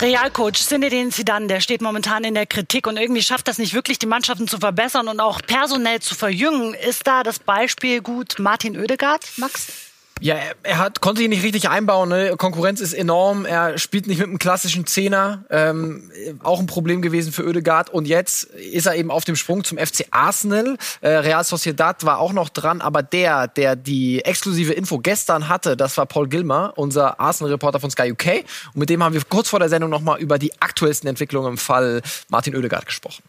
Realcoach 0.04 0.56
Zinedine 0.56 1.12
Zidane, 1.12 1.48
der 1.48 1.62
steht 1.62 1.82
momentan 1.82 2.26
in 2.26 2.34
der 2.34 2.46
Kritik 2.46 2.88
und 2.88 2.98
irgendwie 2.98 3.22
schafft 3.22 3.48
das 3.48 3.58
nicht 3.58 3.74
wirklich, 3.74 4.00
die 4.00 4.06
Mannschaften 4.06 4.50
zu 4.50 4.58
verbessern 4.58 5.08
und 5.08 5.22
auch 5.22 5.42
personell 5.42 6.02
zu 6.02 6.13
verjüngen. 6.13 6.74
Ist 6.74 7.08
da 7.08 7.24
das 7.24 7.39
Beispiel 7.39 8.02
gut 8.02 8.36
Martin 8.38 8.78
Oedegaard, 8.78 9.26
Max? 9.38 9.93
Ja, 10.21 10.38
er 10.63 10.78
hat, 10.78 11.02
konnte 11.02 11.21
ihn 11.21 11.32
nicht 11.32 11.43
richtig 11.43 11.69
einbauen. 11.69 12.10
Ne? 12.10 12.36
Konkurrenz 12.38 12.80
ist 12.80 12.93
enorm. 12.93 13.45
Er 13.45 13.78
spielt 13.78 14.08
nicht 14.08 14.19
mit 14.19 14.28
einem 14.28 14.39
klassischen 14.39 14.86
Zehner. 14.86 15.43
Ähm, 15.49 16.12
auch 16.43 16.60
ein 16.60 16.65
Problem 16.65 17.02
gewesen 17.02 17.34
für 17.34 17.45
Oedegaard. 17.45 17.89
Und 17.89 18.08
jetzt 18.08 18.43
ist 18.43 18.86
er 18.86 18.95
eben 18.95 19.12
auf 19.12 19.26
dem 19.26 19.36
Sprung 19.36 19.63
zum 19.63 19.78
FC 19.78 20.06
Arsenal. 20.12 20.78
Äh, 21.02 21.10
Real 21.10 21.43
Sociedad 21.43 22.06
war 22.06 22.19
auch 22.19 22.32
noch 22.32 22.49
dran. 22.49 22.80
Aber 22.80 23.04
der, 23.04 23.47
der 23.47 23.76
die 23.76 24.23
exklusive 24.23 24.73
Info 24.73 24.99
gestern 24.99 25.49
hatte, 25.49 25.76
das 25.76 25.97
war 25.97 26.06
Paul 26.06 26.30
Gilmer, 26.30 26.73
unser 26.78 27.19
Arsenal-Reporter 27.19 27.80
von 27.80 27.91
Sky 27.91 28.12
UK. 28.12 28.45
Und 28.73 28.78
mit 28.78 28.89
dem 28.89 29.04
haben 29.04 29.13
wir 29.13 29.21
kurz 29.28 29.49
vor 29.49 29.60
der 29.60 29.69
Sendung 29.69 29.89
nochmal 29.89 30.19
über 30.19 30.39
die 30.39 30.54
aktuellsten 30.62 31.10
Entwicklungen 31.10 31.54
im 31.54 31.58
Fall 31.58 32.02
Martin 32.30 32.56
Oedegaard 32.56 32.86
gesprochen. 32.86 33.23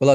Die 0.00 0.06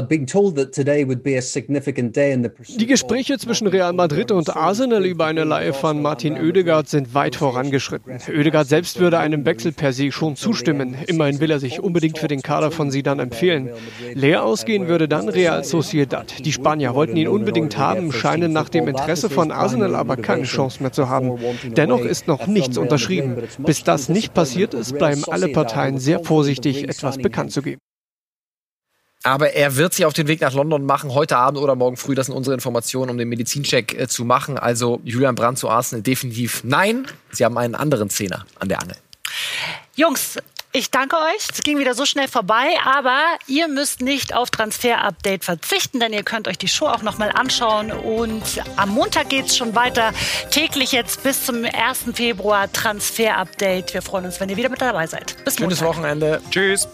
Gespräche 2.87 3.37
zwischen 3.37 3.67
Real 3.67 3.91
Madrid 3.91 4.31
und 4.31 4.55
Arsenal 4.55 5.05
über 5.05 5.25
eine 5.25 5.43
Leihe 5.43 5.73
von 5.73 6.01
Martin 6.01 6.37
Oedegaard 6.37 6.87
sind 6.87 7.13
weit 7.13 7.35
vorangeschritten. 7.35 8.17
Oedegaard 8.29 8.65
selbst 8.65 9.01
würde 9.01 9.19
einem 9.19 9.45
Wechsel 9.45 9.73
per 9.73 9.91
se 9.91 10.13
schon 10.13 10.37
zustimmen. 10.37 10.95
Immerhin 11.07 11.41
will 11.41 11.51
er 11.51 11.59
sich 11.59 11.81
unbedingt 11.81 12.17
für 12.17 12.29
den 12.29 12.41
Kader 12.41 12.71
von 12.71 12.91
Sidan 12.91 13.19
empfehlen. 13.19 13.71
Leer 14.13 14.45
ausgehen 14.45 14.87
würde 14.87 15.09
dann 15.09 15.27
Real 15.27 15.65
Sociedad. 15.65 16.33
Die 16.45 16.53
Spanier 16.53 16.95
wollten 16.95 17.17
ihn 17.17 17.27
unbedingt 17.27 17.77
haben, 17.77 18.13
scheinen 18.13 18.53
nach 18.53 18.69
dem 18.69 18.87
Interesse 18.87 19.29
von 19.29 19.51
Arsenal 19.51 19.95
aber 19.95 20.15
keine 20.15 20.43
Chance 20.43 20.81
mehr 20.81 20.93
zu 20.93 21.09
haben. 21.09 21.37
Dennoch 21.75 22.05
ist 22.05 22.29
noch 22.29 22.47
nichts 22.47 22.77
unterschrieben. 22.77 23.35
Bis 23.57 23.83
das 23.83 24.07
nicht 24.07 24.33
passiert 24.33 24.73
ist, 24.73 24.97
bleiben 24.97 25.25
alle 25.29 25.49
Parteien 25.49 25.97
sehr 25.97 26.21
vorsichtig, 26.21 26.87
etwas 26.87 27.17
bekannt 27.17 27.51
zu 27.51 27.61
geben. 27.61 27.81
Aber 29.23 29.53
er 29.53 29.77
wird 29.77 29.93
sich 29.93 30.05
auf 30.05 30.13
den 30.13 30.27
Weg 30.27 30.41
nach 30.41 30.53
London 30.53 30.85
machen, 30.85 31.13
heute 31.13 31.37
Abend 31.37 31.59
oder 31.59 31.75
morgen 31.75 31.95
früh. 31.95 32.13
Das 32.13 32.27
sind 32.27 32.35
unsere 32.35 32.53
Informationen, 32.53 33.09
um 33.09 33.17
den 33.17 33.29
Medizincheck 33.29 33.97
äh, 33.97 34.07
zu 34.07 34.25
machen. 34.25 34.57
Also 34.57 34.99
Julian 35.05 35.35
Brandt 35.35 35.59
zu 35.59 35.69
Arsenal 35.69 36.03
definitiv 36.03 36.61
nein. 36.63 37.07
Sie 37.31 37.45
haben 37.45 37.57
einen 37.57 37.75
anderen 37.75 38.09
Zehner 38.09 38.45
an 38.59 38.67
der 38.67 38.81
Angel. 38.81 38.97
Jungs, 39.95 40.37
ich 40.75 40.89
danke 40.89 41.15
euch. 41.15 41.47
Es 41.53 41.61
ging 41.61 41.77
wieder 41.77 41.93
so 41.93 42.03
schnell 42.05 42.27
vorbei, 42.27 42.65
aber 42.83 43.19
ihr 43.45 43.67
müsst 43.67 44.01
nicht 44.01 44.33
auf 44.33 44.49
Transfer-Update 44.49 45.45
verzichten, 45.45 45.99
denn 45.99 46.11
ihr 46.13 46.23
könnt 46.23 46.47
euch 46.47 46.57
die 46.57 46.67
Show 46.67 46.87
auch 46.87 47.03
noch 47.03 47.19
mal 47.19 47.29
anschauen. 47.29 47.91
Und 47.91 48.41
am 48.75 48.89
Montag 48.89 49.29
geht 49.29 49.45
es 49.45 49.55
schon 49.55 49.75
weiter. 49.75 50.13
Täglich 50.49 50.91
jetzt 50.91 51.21
bis 51.21 51.45
zum 51.45 51.63
1. 51.63 52.05
Februar 52.15 52.71
Transfer-Update. 52.73 53.93
Wir 53.93 54.01
freuen 54.01 54.25
uns, 54.25 54.39
wenn 54.39 54.49
ihr 54.49 54.57
wieder 54.57 54.69
mit 54.69 54.81
dabei 54.81 55.05
seid. 55.05 55.35
Bis 55.45 55.59
Montag. 55.59 55.77
Schönes 55.77 55.81
Wochenende. 55.83 56.41
Tschüss. 56.49 56.87